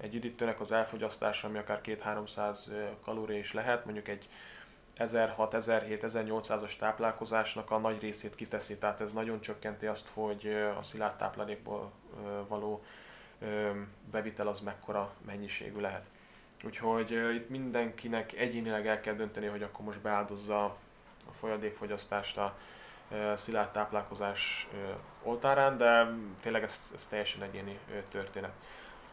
[0.01, 2.57] egy üdítőnek az elfogyasztása, ami akár 2-300
[3.03, 4.29] kalória is lehet, mondjuk egy
[4.93, 10.81] 1600, 1700, 1800-as táplálkozásnak a nagy részét kiteszi, tehát ez nagyon csökkenti azt, hogy a
[10.81, 11.91] szilárd táplálékból
[12.47, 12.83] való
[14.11, 16.05] bevitel az mekkora mennyiségű lehet.
[16.63, 20.63] Úgyhogy itt mindenkinek egyénileg el kell dönteni, hogy akkor most beáldozza
[21.27, 22.57] a folyadékfogyasztást a
[23.35, 24.67] szilárd táplálkozás
[25.23, 27.79] oltárán, de tényleg ez, ez teljesen egyéni
[28.11, 28.51] történet.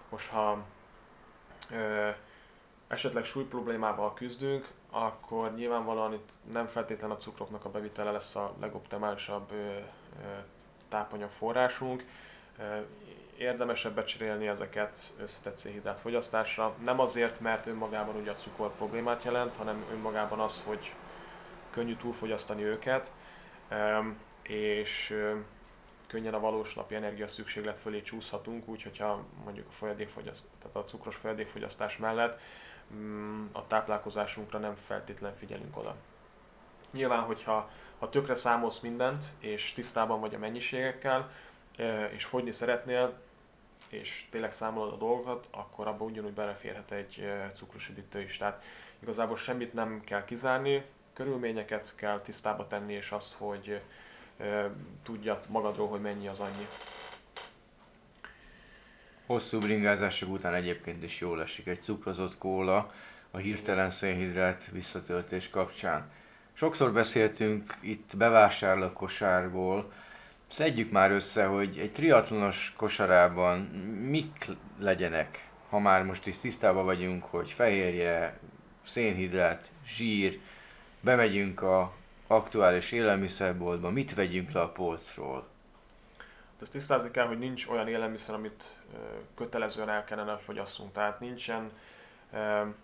[0.09, 0.65] Most ha
[2.89, 8.55] esetleg súly problémával küzdünk, akkor nyilvánvalóan itt nem feltétlen a cukroknak a bevitele lesz a
[8.61, 9.53] legoptimálisabb
[10.89, 12.05] tápanyag forrásunk.
[13.39, 16.75] Érdemesebb becserélni ezeket összetett szénhidrát fogyasztásra.
[16.85, 20.95] Nem azért, mert önmagában ugye a cukor problémát jelent, hanem önmagában az, hogy
[21.71, 23.11] könnyű túlfogyasztani őket,
[24.43, 25.17] és
[26.07, 30.85] könnyen a valós napi energia szükséglet fölé csúszhatunk, úgy, hogyha mondjuk a, folyadékfogyaszt, tehát a
[30.85, 32.41] cukros folyadékfogyasztás mellett
[32.95, 35.95] mm, a táplálkozásunkra nem feltétlen figyelünk oda.
[36.91, 41.31] Nyilván, hogyha ha tökre számolsz mindent, és tisztában vagy a mennyiségekkel,
[42.11, 43.25] és fogyni szeretnél,
[43.89, 48.37] és tényleg számolod a dolgokat, akkor abban ugyanúgy beleférhet egy cukros üdítő is.
[48.37, 48.63] Tehát
[48.99, 53.81] igazából semmit nem kell kizárni, körülményeket kell tisztába tenni, és azt, hogy
[55.03, 56.67] tudja magadról, hogy mennyi az annyi.
[59.27, 62.93] Hosszú bringázások után egyébként is jól esik egy cukrozott kóla
[63.31, 66.11] a hirtelen szénhidrát visszatöltés kapcsán.
[66.53, 69.93] Sokszor beszéltünk itt bevásárló kosárból,
[70.47, 73.59] szedjük már össze, hogy egy triatlonos kosarában
[74.11, 74.47] mik
[74.79, 78.39] legyenek, ha már most is tisztában vagyunk, hogy fehérje,
[78.87, 80.39] szénhidrát, zsír,
[81.01, 81.93] bemegyünk a
[82.27, 85.47] aktuális élelmiszerboltban, mit vegyünk le a polcról?
[86.63, 88.65] Ezt tisztázni kell, hogy nincs olyan élelmiszer, amit
[89.35, 90.93] kötelezően el kellene fogyasszunk.
[90.93, 91.71] Tehát nincsen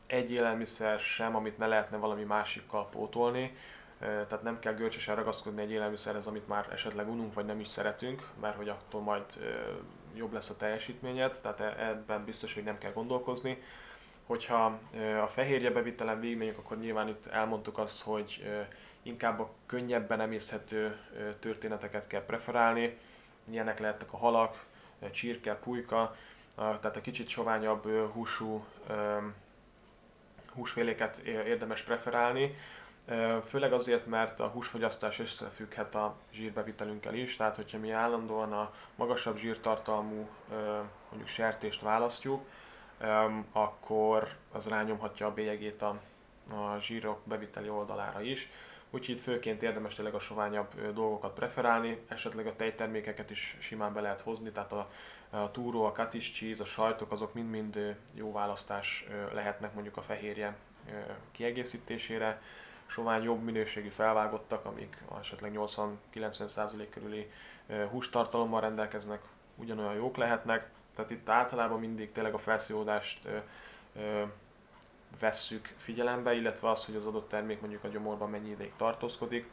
[0.06, 3.56] egy élelmiszer sem, amit ne lehetne valami másikkal pótolni.
[4.03, 8.22] Tehát nem kell görcsösen ragaszkodni egy élelmiszerhez, amit már esetleg ununk, vagy nem is szeretünk,
[8.40, 9.24] mert hogy attól majd
[10.14, 13.62] jobb lesz a teljesítményed, tehát e, ebben biztos, hogy nem kell gondolkozni.
[14.26, 14.78] Hogyha
[15.22, 18.44] a fehérje bevitelen végigmegyünk, akkor nyilván itt elmondtuk azt, hogy
[19.03, 20.96] inkább a könnyebben emészhető
[21.40, 22.98] történeteket kell preferálni.
[23.50, 24.64] Ilyenek lehetnek a halak,
[25.11, 26.16] csirke, pulyka,
[26.57, 28.64] tehát a kicsit soványabb húsú
[30.55, 32.57] húsféléket érdemes preferálni.
[33.46, 39.36] Főleg azért, mert a húsfogyasztás összefügghet a zsírbevitelünkkel is, tehát hogyha mi állandóan a magasabb
[39.36, 40.28] zsírtartalmú
[41.09, 42.44] mondjuk sertést választjuk,
[43.53, 46.00] akkor az rányomhatja a bélyegét a,
[46.48, 48.48] a zsírok beviteli oldalára is.
[48.90, 54.20] Úgyhogy főként érdemes tényleg a soványabb dolgokat preferálni, esetleg a tejtermékeket is simán be lehet
[54.20, 54.88] hozni, tehát a,
[55.30, 60.57] a túró, a cottage cheese, a sajtok, azok mind-mind jó választás lehetnek mondjuk a fehérje
[61.32, 62.42] kiegészítésére
[62.87, 65.53] sovány jobb minőségű felvágottak, amik esetleg
[66.14, 67.30] 80-90% körüli
[67.91, 69.22] hústartalommal rendelkeznek,
[69.57, 70.70] ugyanolyan jók lehetnek.
[70.95, 73.28] Tehát itt általában mindig tényleg a felszívódást
[75.20, 79.51] vesszük figyelembe, illetve az, hogy az adott termék mondjuk a gyomorban mennyi ideig tartózkodik,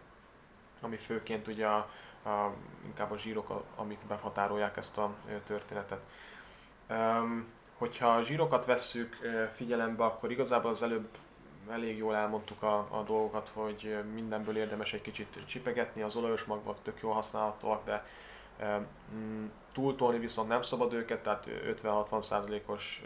[0.81, 1.77] ami főként ugye a,
[2.23, 2.53] a,
[2.85, 5.15] inkább a zsírok, amik behatárolják ezt a
[5.47, 6.09] történetet.
[6.89, 9.17] Um, hogyha a zsírokat vesszük
[9.55, 11.07] figyelembe, akkor igazából az előbb
[11.71, 16.77] elég jól elmondtuk a, a dolgokat, hogy mindenből érdemes egy kicsit csipegetni, az olajos magvak
[16.81, 18.05] tök jól használhatóak, de
[18.59, 18.85] e,
[19.71, 21.47] túltolni viszont nem szabad őket, tehát
[21.83, 23.03] 50-60%-os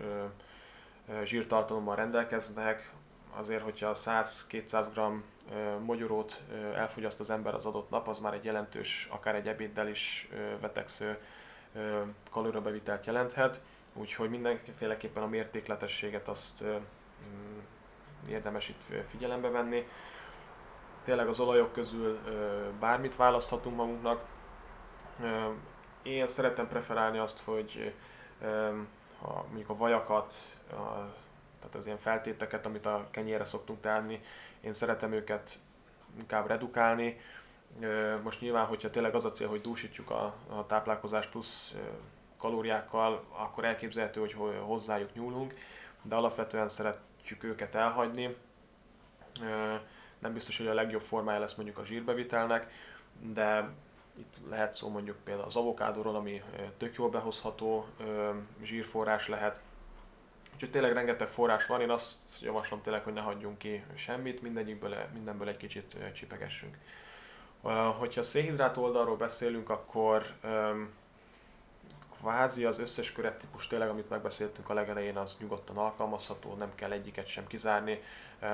[1.23, 2.91] zsírtartalommal rendelkeznek,
[3.35, 4.99] azért, hogyha 100-200 g
[5.85, 6.41] mogyorót
[6.75, 10.29] elfogyaszt az ember az adott nap, az már egy jelentős, akár egy ebéddel is
[10.61, 11.17] veteksző
[12.31, 13.59] kalóriabevitelt jelenthet.
[13.93, 16.63] Úgyhogy mindenféleképpen a mértékletességet azt
[18.29, 19.87] érdemes itt figyelembe venni.
[21.03, 22.19] Tényleg az olajok közül
[22.79, 24.25] bármit választhatunk magunknak.
[26.01, 27.93] Én szeretem preferálni azt, hogy
[29.21, 30.33] ha mondjuk a vajakat,
[30.71, 30.73] a,
[31.59, 34.21] tehát az ilyen feltéteket, amit a kenyérre szoktunk tenni,
[34.61, 35.59] én szeretem őket
[36.19, 37.19] inkább redukálni.
[38.23, 41.75] Most nyilván, hogyha tényleg az a cél, hogy dúsítjuk a, a táplálkozás plusz
[42.37, 45.53] kalóriákkal, akkor elképzelhető, hogy hozzájuk nyúlunk,
[46.01, 46.99] de alapvetően szeret,
[47.33, 48.35] szeretjük őket elhagyni.
[50.19, 52.71] Nem biztos, hogy a legjobb formája lesz mondjuk a zsírbevitelnek,
[53.19, 53.69] de
[54.17, 56.41] itt lehet szó mondjuk például az avokádóról, ami
[56.77, 57.87] tök jól behozható
[58.63, 59.61] zsírforrás lehet.
[60.53, 64.95] Úgyhogy tényleg rengeteg forrás van, én azt javaslom tényleg, hogy ne hagyjunk ki semmit, mindegyikből,
[65.13, 66.77] mindenből egy kicsit csipegessünk.
[67.97, 70.25] Hogyha a szénhidrát oldalról beszélünk, akkor
[72.23, 77.27] kvázi az összes körettípus tényleg, amit megbeszéltünk a legelején, az nyugodtan alkalmazható, nem kell egyiket
[77.27, 78.01] sem kizárni.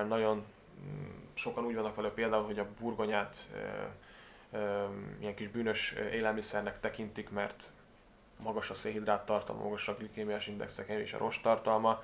[0.08, 0.46] Nagyon
[0.82, 3.54] mm, sokan úgy vannak vele például, hogy a burgonyát
[5.20, 7.72] ilyen kis bűnös élelmiszernek tekintik, mert
[8.38, 12.04] magas a szénhidrát tartalma, magas a glikémiás indexek és a rost tartalma.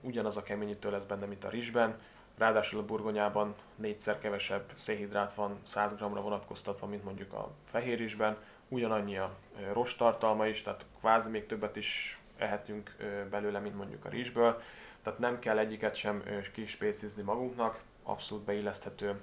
[0.00, 1.98] Ugyanaz a keményítő lesz benne, mint a rizsben,
[2.38, 8.36] ráadásul a burgonyában négyszer kevesebb szénhidrát van 100 g-ra vonatkoztatva, mint mondjuk a fehér rizsben,
[8.70, 9.36] ugyanannyi a
[9.72, 12.96] rost tartalma is, tehát kvázi még többet is ehetünk
[13.30, 14.62] belőle, mint mondjuk a rizsből.
[15.02, 19.20] Tehát nem kell egyiket sem kispécizni magunknak, abszolút beilleszthető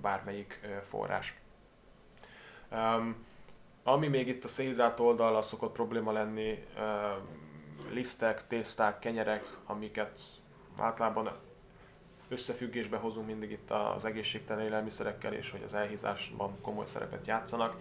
[0.00, 1.36] bármelyik forrás.
[3.82, 6.64] Ami még itt a szénhidrát oldalra szokott probléma lenni,
[7.92, 10.20] lisztek, tészták, kenyerek, amiket
[10.78, 11.30] általában
[12.28, 17.76] összefüggésbe hozunk mindig itt az egészségtelen élelmiszerekkel, és hogy az elhízásban komoly szerepet játszanak.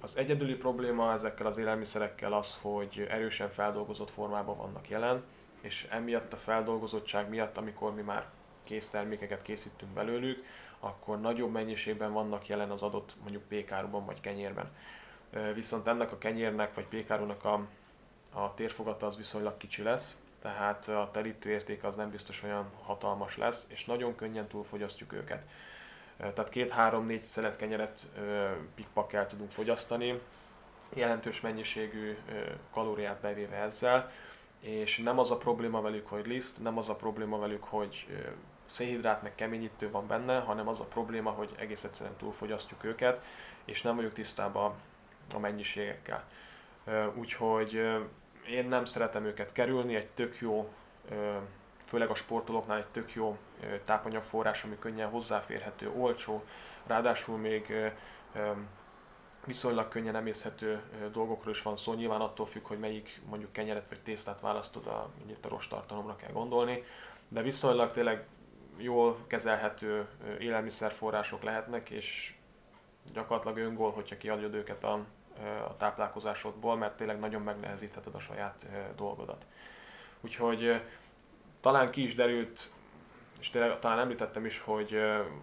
[0.00, 5.22] Az egyedüli probléma ezekkel az élelmiszerekkel az, hogy erősen feldolgozott formában vannak jelen,
[5.60, 8.26] és emiatt a feldolgozottság miatt, amikor mi már
[8.64, 10.44] kész termékeket készítünk belőlük,
[10.80, 14.70] akkor nagyobb mennyiségben vannak jelen az adott mondjuk pékáruban vagy kenyérben.
[15.54, 17.66] Viszont ennek a kenyérnek vagy pékárunak a,
[18.32, 23.36] a térfogata az viszonylag kicsi lesz, tehát a terítő érték az nem biztos olyan hatalmas
[23.36, 25.42] lesz, és nagyon könnyen túlfogyasztjuk őket.
[26.20, 28.06] Tehát két-három-négy szelet kenyeret
[28.74, 30.20] pikpakkel tudunk fogyasztani,
[30.94, 32.16] jelentős mennyiségű
[32.72, 34.12] kalóriát bevéve ezzel,
[34.60, 38.06] és nem az a probléma velük, hogy liszt, nem az a probléma velük, hogy
[38.70, 43.22] szénhidrát meg keményítő van benne, hanem az a probléma, hogy egész egyszerűen túlfogyasztjuk őket,
[43.64, 44.74] és nem vagyok tisztában
[45.34, 46.24] a mennyiségekkel.
[47.14, 47.72] Úgyhogy
[48.48, 50.72] én nem szeretem őket kerülni, egy tök jó
[51.84, 53.36] főleg a sportolóknál egy tök jó
[53.84, 56.44] tápanyagforrás, ami könnyen hozzáférhető, olcsó,
[56.86, 57.92] ráadásul még
[59.44, 60.82] viszonylag könnyen emészhető
[61.12, 65.10] dolgokról is van szó, nyilván attól függ, hogy melyik mondjuk kenyeret vagy tésztát választod, a,
[65.26, 66.84] itt a rostartalomra kell gondolni,
[67.28, 68.26] de viszonylag tényleg
[68.76, 70.08] jól kezelhető
[70.38, 72.34] élelmiszerforrások lehetnek, és
[73.12, 75.04] gyakorlatilag öngól, hogyha kiadod őket a,
[75.64, 79.44] a táplálkozásodból, mert tényleg nagyon megnehezítheted a saját dolgodat.
[80.20, 80.82] Úgyhogy
[81.60, 82.70] talán ki is derült,
[83.40, 85.00] és tényleg, talán említettem is, hogy,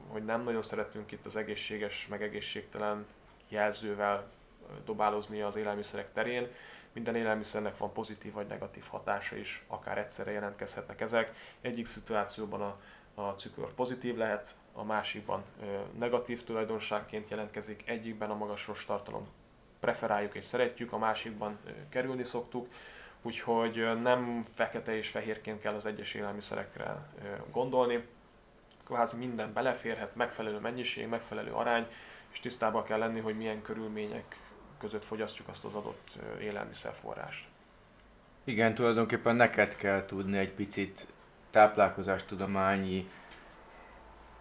[0.08, 3.06] hogy nem nagyon szeretünk itt az egészséges, meg egészségtelen
[3.50, 4.28] jelzővel
[4.86, 6.48] dobálozni az élelmiszerek terén.
[6.93, 11.34] Minden élelmiszernek van pozitív vagy negatív hatása is, akár egyszerre jelentkezhetnek ezek.
[11.62, 12.78] Egyik szituációban a,
[13.22, 15.43] a cukor pozitív lehet, a másikban
[15.98, 19.28] negatív tulajdonságként jelentkezik, egyikben a magas tartalom
[19.80, 21.58] preferáljuk és szeretjük, a másikban
[21.89, 22.68] kerülni szoktuk.
[23.22, 27.09] Úgyhogy nem fekete és fehérként kell az egyes élelmiszerekre
[27.51, 28.05] gondolni.
[28.86, 31.88] Kvázi minden beleférhet, megfelelő mennyiség, megfelelő arány,
[32.32, 34.36] és tisztában kell lenni, hogy milyen körülmények
[34.80, 37.45] között fogyasztjuk azt az adott élelmiszerforrást.
[38.43, 41.07] Igen, tulajdonképpen neked kell tudni egy picit
[41.49, 43.09] táplálkozástudományi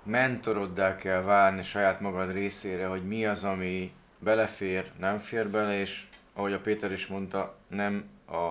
[0.02, 6.06] mentoroddá kell válni saját magad részére, hogy mi az, ami belefér, nem fér bele, és
[6.32, 8.50] ahogy a Péter is mondta, nem a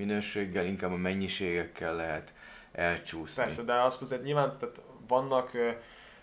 [0.00, 2.32] minőséggel, inkább a mennyiségekkel lehet
[2.72, 3.42] elcsúszni.
[3.42, 5.70] Persze, de azt azért nyilván tehát vannak ö,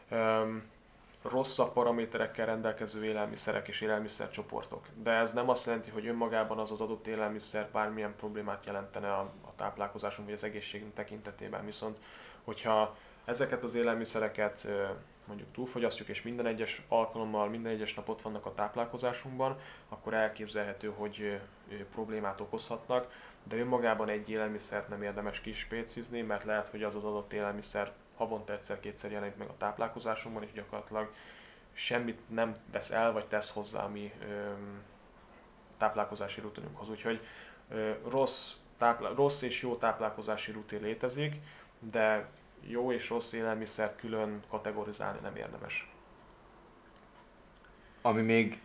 [0.10, 0.56] ö,
[1.22, 4.86] rosszabb paraméterekkel rendelkező élelmiszerek és élelmiszercsoportok.
[5.04, 9.20] De ez nem azt jelenti, hogy önmagában az az adott élelmiszer bármilyen problémát jelentene a,
[9.20, 11.66] a táplálkozásunk vagy az egészségünk tekintetében.
[11.66, 11.98] Viszont,
[12.44, 14.68] hogyha ezeket az élelmiszereket
[15.28, 19.60] mondjuk túlfogyasztjuk, és minden egyes alkalommal, minden egyes nap ott vannak a táplálkozásunkban,
[19.90, 21.40] akkor elképzelhető, hogy
[21.92, 23.12] problémát okozhatnak
[23.48, 28.54] de önmagában egy élelmiszert nem érdemes kispécizni, mert lehet, hogy az az adott élelmiszer havonta
[28.54, 31.12] egyszer-kétszer jelenik meg a táplálkozásunkban, és gyakorlatilag
[31.74, 34.52] semmit nem vesz el, vagy tesz hozzá a mi ö,
[35.78, 36.90] táplálkozási rutinunkhoz.
[36.90, 37.20] Úgyhogy
[37.70, 41.36] ö, rossz, táplá- rossz és jó táplálkozási rutin létezik,
[41.80, 42.30] de
[42.62, 45.92] jó és rossz élelmiszert külön kategorizálni nem érdemes.
[48.02, 48.62] Ami még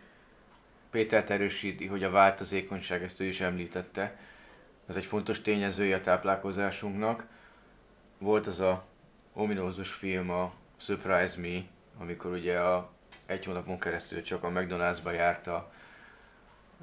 [0.89, 4.19] Pétert erősíti, hogy a változékonyság, ezt ő is említette,
[4.87, 7.25] ez egy fontos tényezője a táplálkozásunknak.
[8.17, 8.85] Volt az a
[9.33, 11.61] ominózus film, a Surprise Me,
[11.97, 12.91] amikor ugye a
[13.25, 15.71] egy hónapon keresztül csak a McDonald'sba járta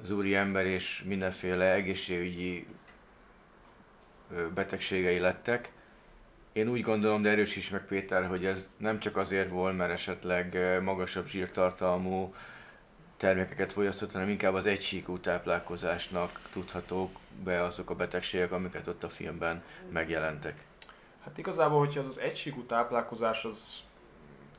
[0.01, 2.67] az úri ember, és mindenféle egészségügyi
[4.53, 5.71] betegségei lettek.
[6.51, 10.57] Én úgy gondolom, de erősíts meg Péter, hogy ez nem csak azért volt, mert esetleg
[10.81, 12.33] magasabb zsírtartalmú
[13.21, 19.09] termékeket fogyasztott, hanem inkább az egysíkú táplálkozásnak tudhatók be azok a betegségek, amiket ott a
[19.09, 20.63] filmben megjelentek.
[21.23, 23.79] Hát igazából, hogyha az az egysíkú táplálkozás az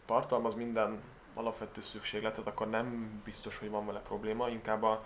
[0.05, 1.01] tartalmaz minden
[1.35, 5.05] alapvető szükségletet, akkor nem biztos, hogy van vele probléma, inkább a,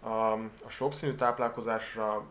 [0.00, 0.32] a,
[0.64, 2.24] a sokszínű táplálkozásra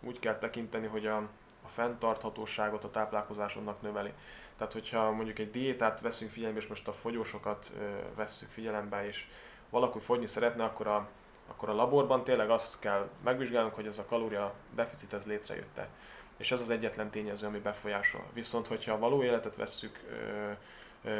[0.00, 1.16] úgy kell tekinteni, hogy a,
[1.62, 4.12] a fenntarthatóságot a táplálkozásodnak növeli.
[4.56, 9.26] Tehát, hogyha mondjuk egy diétát veszünk figyelembe, és most a fogyósokat ö, vesszük figyelembe, és
[9.70, 11.08] valaki fogyni szeretne, akkor a,
[11.46, 15.88] akkor a laborban tényleg azt kell megvizsgálnunk, hogy ez a kalória deficit ez létrejött-e.
[16.36, 18.24] És ez az egyetlen tényező, ami befolyásol.
[18.32, 19.98] Viszont, hogyha a való életet vesszük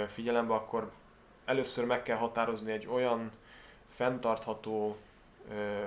[0.07, 0.91] figyelembe, akkor
[1.45, 3.31] először meg kell határozni egy olyan
[3.89, 4.97] fenntartható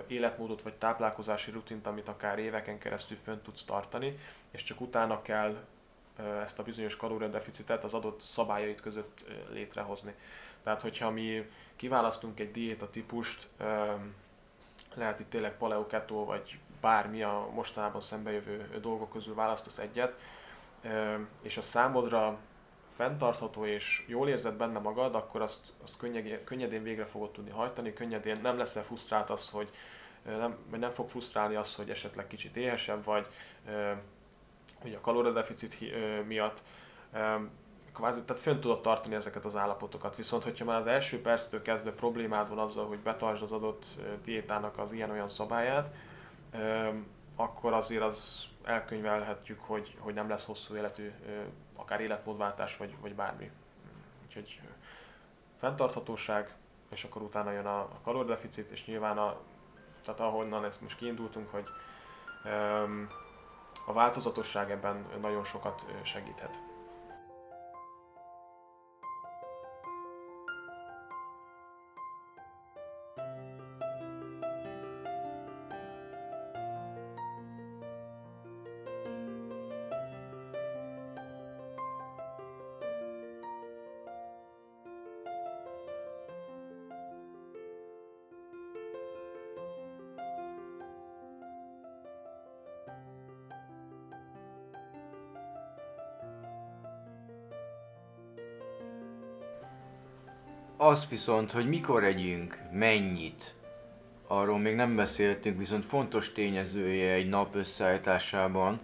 [0.07, 4.19] életmódot vagy táplálkozási rutint, amit akár éveken keresztül fönn tudsz tartani,
[4.51, 5.55] és csak utána kell
[6.41, 10.13] ezt a bizonyos kalóriadeficitet az adott szabályait között létrehozni.
[10.63, 11.49] Tehát, hogyha mi
[11.81, 13.47] kiválasztunk egy diéta típust,
[14.93, 20.19] lehet itt tényleg paleo, keto, vagy bármi a mostanában szembejövő dolgok közül választasz egyet,
[21.41, 22.37] és a számodra
[22.95, 27.93] fenntartható és jól érzed benne magad, akkor azt, azt könnyedén, könnyedén végre fogod tudni hajtani,
[27.93, 29.69] könnyedén nem leszel frusztrált az, hogy
[30.23, 33.25] nem, nem fog frusztrálni az, hogy esetleg kicsit éhesebb vagy,
[34.81, 35.77] hogy a kalóriadeficit
[36.27, 36.61] miatt
[37.93, 40.15] kvázi, tehát fönn tudod tartani ezeket az állapotokat.
[40.15, 43.85] Viszont, hogyha már az első perctől kezdve problémád van azzal, hogy betartsd az adott
[44.23, 45.93] diétának az ilyen-olyan szabályát,
[47.35, 51.11] akkor azért az elkönyvelhetjük, hogy, hogy nem lesz hosszú életű,
[51.75, 53.51] akár életmódváltás, vagy, vagy bármi.
[54.25, 54.61] Úgyhogy
[55.59, 56.55] fenntarthatóság,
[56.89, 59.37] és akkor utána jön a, a kalordeficit, és nyilván a,
[60.05, 61.65] tehát ahonnan ezt most kiindultunk, hogy
[63.85, 66.70] a változatosság ebben nagyon sokat segíthet.
[100.81, 103.53] Az viszont, hogy mikor együnk, mennyit,
[104.27, 108.79] arról még nem beszéltünk, viszont fontos tényezője egy nap összeállításában.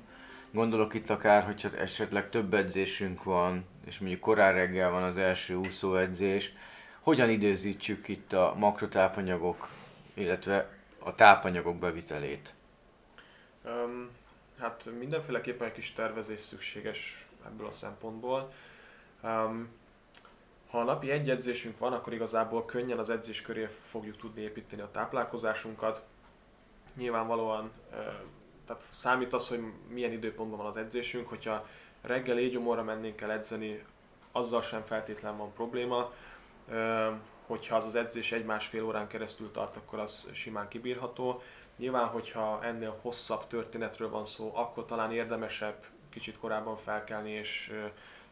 [0.51, 5.55] Gondolok itt akár, hogyha esetleg több edzésünk van, és mondjuk korán reggel van az első
[5.55, 6.53] úszóedzés,
[6.99, 9.69] hogyan időzítsük itt a makrotápanyagok,
[10.13, 10.69] illetve
[10.99, 12.53] a tápanyagok bevitelét?
[13.65, 14.09] Um,
[14.59, 18.53] hát mindenféleképpen egy kis tervezés szükséges ebből a szempontból.
[19.23, 19.69] Um,
[20.69, 24.81] ha a napi egy edzésünk van, akkor igazából könnyen az edzés köré fogjuk tudni építeni
[24.81, 26.01] a táplálkozásunkat.
[26.95, 27.71] Nyilvánvalóan
[28.67, 29.59] tehát számít az, hogy
[29.89, 31.67] milyen időpontban van az edzésünk, hogyha
[32.01, 33.83] reggel égyomorra mennénk el edzeni,
[34.31, 36.11] azzal sem feltétlen van probléma.
[37.45, 41.41] Hogyha az az edzés egy-másfél órán keresztül tart, akkor az simán kibírható.
[41.77, 47.73] Nyilván, hogyha ennél hosszabb történetről van szó, akkor talán érdemesebb kicsit korábban felkelni és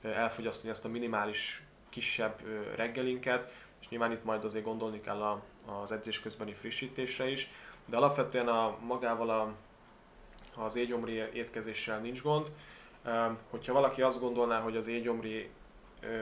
[0.02, 1.65] elfogyasztani ezt a minimális
[1.96, 2.42] kisebb
[2.76, 5.42] reggelinket, és nyilván itt majd azért gondolni kell a,
[5.82, 7.50] az edzés közbeni frissítésre is,
[7.86, 9.54] de alapvetően a, magával a,
[10.64, 12.48] az égyomri étkezéssel nincs gond.
[13.50, 15.50] Hogyha valaki azt gondolná, hogy az égyomri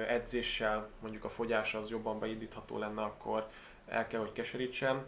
[0.07, 3.47] edzéssel mondjuk a fogyás az jobban beindítható lenne, akkor
[3.87, 5.07] el kell, hogy keserítsen.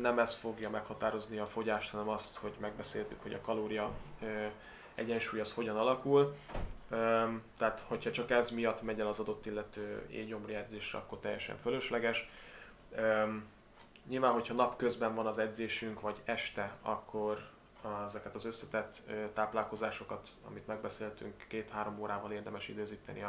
[0.00, 3.90] Nem ez fogja meghatározni a fogyást, hanem azt, hogy megbeszéltük, hogy a kalória
[4.94, 6.34] egyensúly az hogyan alakul.
[7.58, 12.28] Tehát, hogyha csak ez miatt megy el az adott illető égyomri edzésre, akkor teljesen fölösleges.
[14.08, 17.48] Nyilván, hogyha napközben van az edzésünk, vagy este, akkor
[18.06, 19.02] ezeket az összetett
[19.34, 23.24] táplálkozásokat, amit megbeszéltünk, két-három órával érdemes időzíteni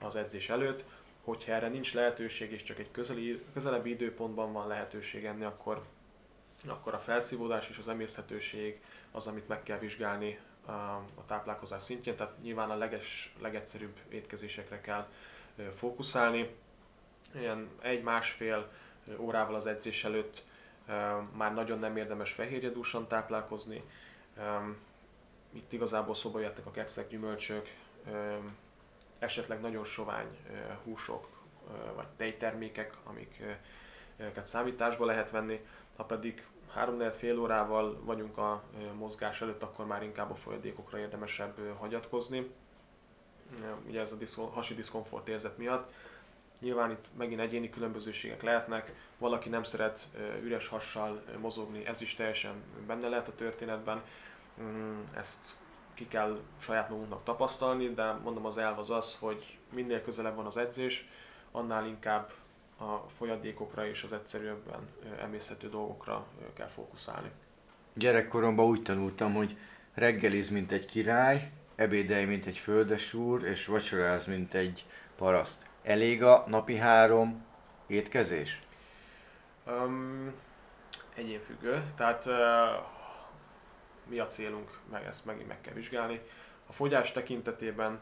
[0.00, 0.84] az edzés előtt.
[1.24, 5.82] Hogyha erre nincs lehetőség, és csak egy közeli, közelebbi időpontban van lehetőség enni, akkor,
[6.66, 8.80] akkor a felszívódás és az emészhetőség
[9.12, 10.38] az, amit meg kell vizsgálni
[11.14, 15.06] a táplálkozás szintjén, tehát nyilván a leges, legegyszerűbb étkezésekre kell
[15.76, 16.54] fókuszálni.
[17.34, 18.70] Ilyen egy-másfél
[19.18, 20.42] órával az edzés előtt
[21.36, 23.82] már nagyon nem érdemes fehérjedúsan táplálkozni.
[25.52, 27.68] Itt igazából szóba jöttek a kekszek, gyümölcsök,
[29.18, 30.26] esetleg nagyon sovány
[30.84, 31.28] húsok
[31.94, 35.66] vagy tejtermékek, amiket számításba lehet venni.
[35.96, 36.44] Ha pedig
[36.74, 38.62] 3 fél órával vagyunk a
[38.98, 42.50] mozgás előtt, akkor már inkább a folyadékokra érdemesebb hagyatkozni.
[43.86, 45.92] Ugye ez a diszko, hasi diszkomfort érzet miatt.
[46.58, 50.08] Nyilván itt megint egyéni különbözőségek lehetnek, valaki nem szeret
[50.42, 54.02] üres hassal mozogni, ez is teljesen benne lehet a történetben.
[54.60, 55.54] Mm, ezt
[55.94, 60.46] ki kell saját magunknak tapasztalni, de mondom az elv az az, hogy minél közelebb van
[60.46, 61.08] az edzés,
[61.50, 62.30] annál inkább
[62.80, 64.88] a folyadékokra és az egyszerűbben
[65.20, 67.30] emészhető dolgokra kell fókuszálni.
[67.94, 69.56] Gyerekkoromban úgy tanultam, hogy
[69.94, 75.66] reggeliz, mint egy király, ebédelj, mint egy földesúr, és vacsoráz, mint egy paraszt.
[75.82, 77.44] Elég a napi három
[77.86, 78.62] étkezés?
[79.66, 80.32] Um,
[81.14, 81.82] egyénfüggő.
[81.96, 82.34] Tehát uh,
[84.08, 86.20] mi a célunk, meg ezt megint meg kell vizsgálni.
[86.66, 88.00] A fogyás tekintetében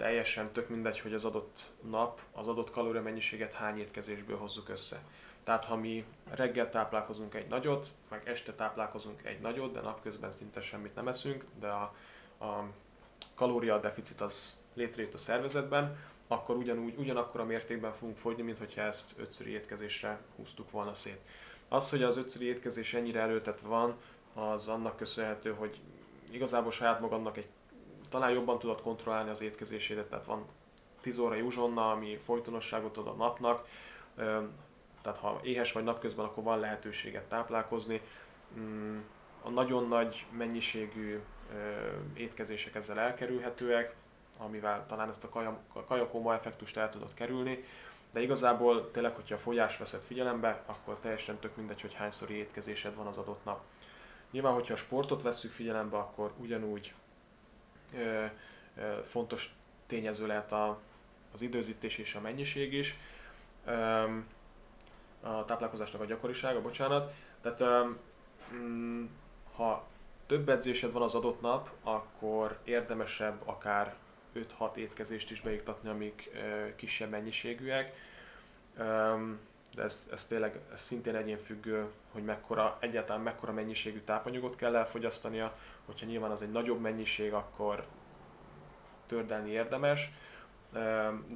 [0.00, 5.02] teljesen tök mindegy, hogy az adott nap, az adott kalóriamennyiséget hány étkezésből hozzuk össze.
[5.44, 10.60] Tehát ha mi reggel táplálkozunk egy nagyot, meg este táplálkozunk egy nagyot, de napközben szinte
[10.60, 11.94] semmit nem eszünk, de a,
[12.44, 12.64] a
[13.34, 15.98] kalória deficit az létrejött a szervezetben,
[16.28, 21.20] akkor ugyanúgy, ugyanakkor a mértékben fogunk fogyni, mint hogyha ezt ötszöri étkezésre húztuk volna szét.
[21.68, 23.94] Az, hogy az ötszöri étkezés ennyire előtetve van,
[24.34, 25.80] az annak köszönhető, hogy
[26.30, 27.48] igazából saját magadnak egy
[28.10, 30.46] talán jobban tudod kontrollálni az étkezésédet, tehát van
[31.00, 33.66] 10 óra uzsonna, ami folytonosságot ad a napnak,
[35.02, 38.00] tehát ha éhes vagy napközben, akkor van lehetőséget táplálkozni.
[38.58, 38.98] Mm,
[39.42, 41.20] a nagyon nagy mennyiségű
[42.14, 43.94] étkezések ezzel elkerülhetőek,
[44.38, 45.52] amivel talán ezt a
[45.86, 47.64] kajakóma effektust el tudod kerülni,
[48.12, 52.94] de igazából tényleg, hogyha a fogyás veszed figyelembe, akkor teljesen tök mindegy, hogy hányszori étkezésed
[52.94, 53.60] van az adott nap.
[54.30, 56.94] Nyilván, hogyha a sportot veszük figyelembe, akkor ugyanúgy
[59.06, 59.54] fontos
[59.86, 60.78] tényező lehet a,
[61.34, 62.96] az időzítés és a mennyiség is.
[65.22, 67.14] A táplálkozásnak a gyakorisága, bocsánat.
[67.40, 67.86] Tehát
[68.54, 69.04] mm,
[69.56, 69.86] ha
[70.26, 73.94] több edzésed van az adott nap, akkor érdemesebb akár
[74.58, 76.30] 5-6 étkezést is beiktatni, amik
[76.76, 77.92] kisebb mennyiségűek.
[79.80, 85.52] Ez, ez tényleg ez szintén egyénfüggő, hogy mekkora, egyáltalán mekkora mennyiségű tápanyagot kell elfogyasztania,
[85.84, 87.86] hogyha nyilván az egy nagyobb mennyiség, akkor
[89.06, 90.10] tördelni érdemes,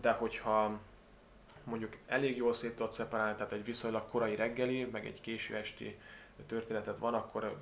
[0.01, 0.79] de hogyha
[1.65, 5.99] mondjuk elég jól szét tudod szeparálni, tehát egy viszonylag korai reggeli, meg egy késő esti
[6.47, 7.57] történetet van, akkor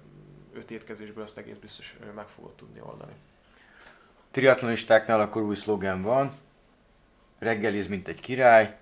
[0.52, 3.12] öt étkezésből ezt egész biztos meg fogod tudni oldani.
[4.30, 6.32] Triatlonistáknál akkor új szlogen van,
[7.38, 8.78] reggeliz, mint egy király,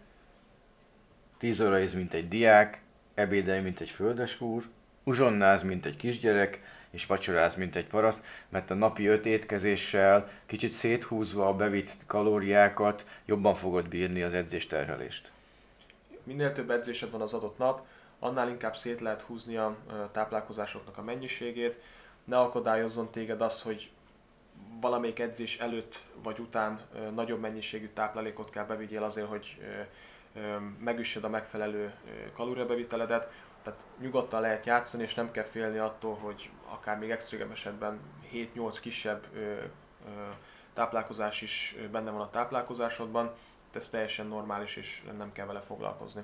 [1.40, 2.80] 10 óráiz, mint egy diák,
[3.14, 4.64] ebédelj, mint egy földesúr,
[5.04, 6.60] uzsonnáz, mint egy kisgyerek,
[6.90, 13.06] és vacsoráz, mint egy paraszt, mert a napi öt étkezéssel, kicsit széthúzva a bevitt kalóriákat,
[13.24, 15.30] jobban fogod bírni az edzésterhelést.
[16.22, 17.86] Minél több edzésed van az adott nap,
[18.18, 19.76] annál inkább szét lehet húzni a
[20.12, 21.82] táplálkozásoknak a mennyiségét,
[22.24, 23.90] ne akadályozzon téged az, hogy
[24.80, 26.80] valamelyik edzés előtt vagy után
[27.14, 29.58] nagyobb mennyiségű táplálékot kell bevigyél azért, hogy
[30.78, 31.94] megüssed a megfelelő
[32.32, 33.32] kalóriabeviteledet,
[33.62, 38.00] tehát nyugodtan lehet játszani, és nem kell félni attól, hogy akár még extrém esetben
[38.32, 39.26] 7-8 kisebb
[40.72, 43.34] táplálkozás is benne van a táplálkozásodban,
[43.74, 46.22] ez teljesen normális, és nem kell vele foglalkozni.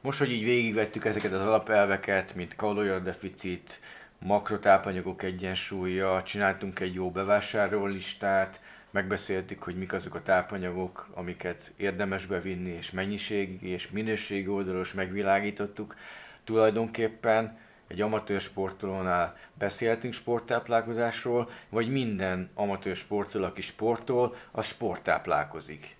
[0.00, 3.80] Most, hogy így végigvettük ezeket az alapelveket, mint kalóriadeficit,
[4.18, 8.60] makrotápanyagok egyensúlya, csináltunk egy jó bevásárlólistát,
[8.90, 15.96] megbeszéltük, hogy mik azok a tápanyagok, amiket érdemes bevinni, és mennyiségi és minőségi oldalos megvilágítottuk.
[16.44, 25.96] Tulajdonképpen egy amatőr sportolónál beszéltünk sporttáplálkozásról, vagy minden amatőr sportoló, aki sportol, az sporttáplálkozik.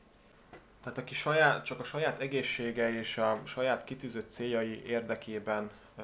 [0.83, 6.03] Tehát aki saját, csak a saját egészsége és a saját kitűzött céljai érdekében e,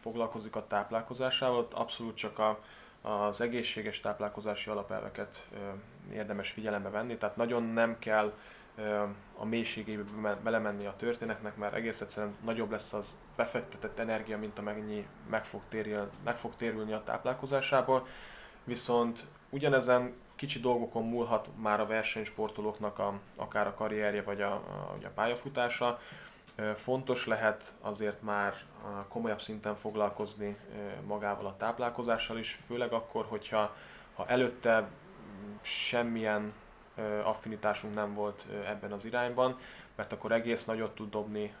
[0.00, 2.60] foglalkozik a táplálkozásával, abszolút csak a,
[3.00, 5.56] az egészséges táplálkozási alapelveket e,
[6.12, 8.32] érdemes figyelembe venni, tehát nagyon nem kell
[9.36, 15.06] a mélységébe belemenni a történetnek, mert egész egyszerűen nagyobb lesz az befektetett energia, mint amennyi
[15.30, 18.06] meg fog, térül, meg fog térülni a táplálkozásából.
[18.64, 24.96] Viszont ugyanezen kicsi dolgokon múlhat már a versenysportolóknak a, akár a karrierje vagy a, a,
[25.04, 26.00] a pályafutása.
[26.74, 28.54] Fontos lehet azért már
[29.08, 30.56] komolyabb szinten foglalkozni
[31.06, 33.76] magával a táplálkozással is, főleg akkor, hogyha
[34.14, 34.88] ha előtte
[35.62, 36.52] semmilyen
[37.22, 39.58] affinitásunk nem volt ebben az irányban,
[39.94, 41.54] mert akkor egész nagyot tud dobni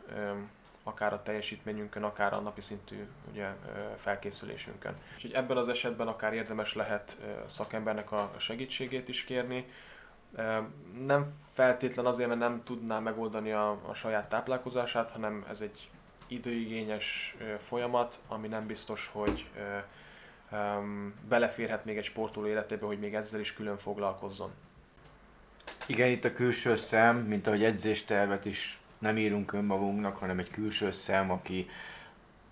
[0.82, 3.48] akár a teljesítményünkön, akár a napi szintű ugye,
[3.96, 4.96] felkészülésünkön.
[5.14, 9.66] Úgyhogy ebben az esetben akár érdemes lehet szakembernek a segítségét is kérni.
[11.06, 15.90] Nem feltétlen azért, mert nem tudná megoldani a, a saját táplálkozását, hanem ez egy
[16.26, 19.46] időigényes folyamat, ami nem biztos, hogy
[21.28, 24.50] beleférhet még egy sportoló életébe, hogy még ezzel is külön foglalkozzon.
[25.86, 30.90] Igen, itt a külső szem, mint ahogy edzéstervet is nem írunk önmagunknak, hanem egy külső
[30.90, 31.68] szem, aki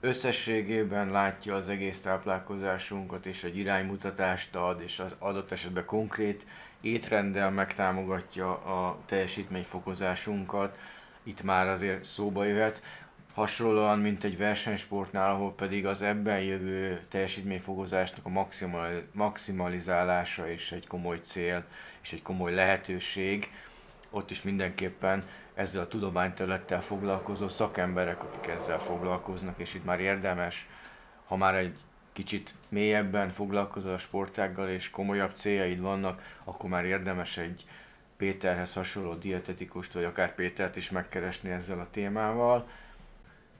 [0.01, 6.47] összességében látja az egész táplálkozásunkat, és egy iránymutatást ad, és az adott esetben konkrét
[6.81, 10.79] étrenddel megtámogatja a teljesítményfokozásunkat.
[11.23, 12.83] Itt már azért szóba jöhet.
[13.37, 18.47] Hasonlóan, mint egy versenysportnál, ahol pedig az ebben jövő teljesítményfokozásnak a
[19.13, 21.65] maximalizálása is egy komoly cél,
[22.03, 23.51] és egy komoly lehetőség.
[24.11, 25.23] Ott is mindenképpen
[25.55, 30.69] ezzel a tudományterülettel foglalkozó szakemberek, akik ezzel foglalkoznak, és itt már érdemes,
[31.27, 31.77] ha már egy
[32.13, 37.65] kicsit mélyebben foglalkozol a sportággal, és komolyabb céljaid vannak, akkor már érdemes egy
[38.17, 42.69] Péterhez hasonló dietetikust, vagy akár Pétert is megkeresni ezzel a témával.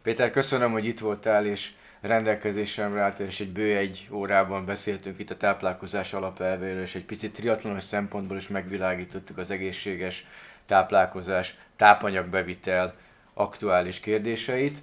[0.07, 5.31] Péter, köszönöm, hogy itt voltál, és rendelkezésemre állt, és egy bő egy órában beszéltünk itt
[5.31, 10.27] a táplálkozás alapelvéről, és egy picit triatlonos szempontból is megvilágítottuk az egészséges
[10.67, 12.95] táplálkozás, tápanyagbevitel
[13.35, 14.79] aktuális kérdéseit.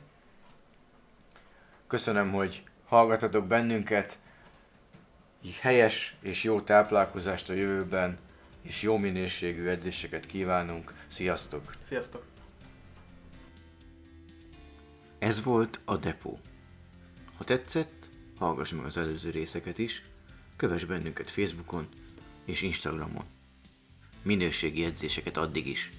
[1.88, 4.18] Köszönöm, hogy hallgatatok bennünket,
[5.62, 8.18] helyes és jó táplálkozást a jövőben,
[8.62, 10.94] és jó minőségű edzéseket kívánunk.
[11.08, 11.62] Sziasztok!
[11.88, 12.33] Sziasztok!
[15.24, 16.40] Ez volt a Depó.
[17.38, 20.04] Ha tetszett, hallgass meg az előző részeket is,
[20.56, 21.88] kövess bennünket Facebookon
[22.46, 23.26] és Instagramon
[24.22, 25.90] minőségi edzéseket addig is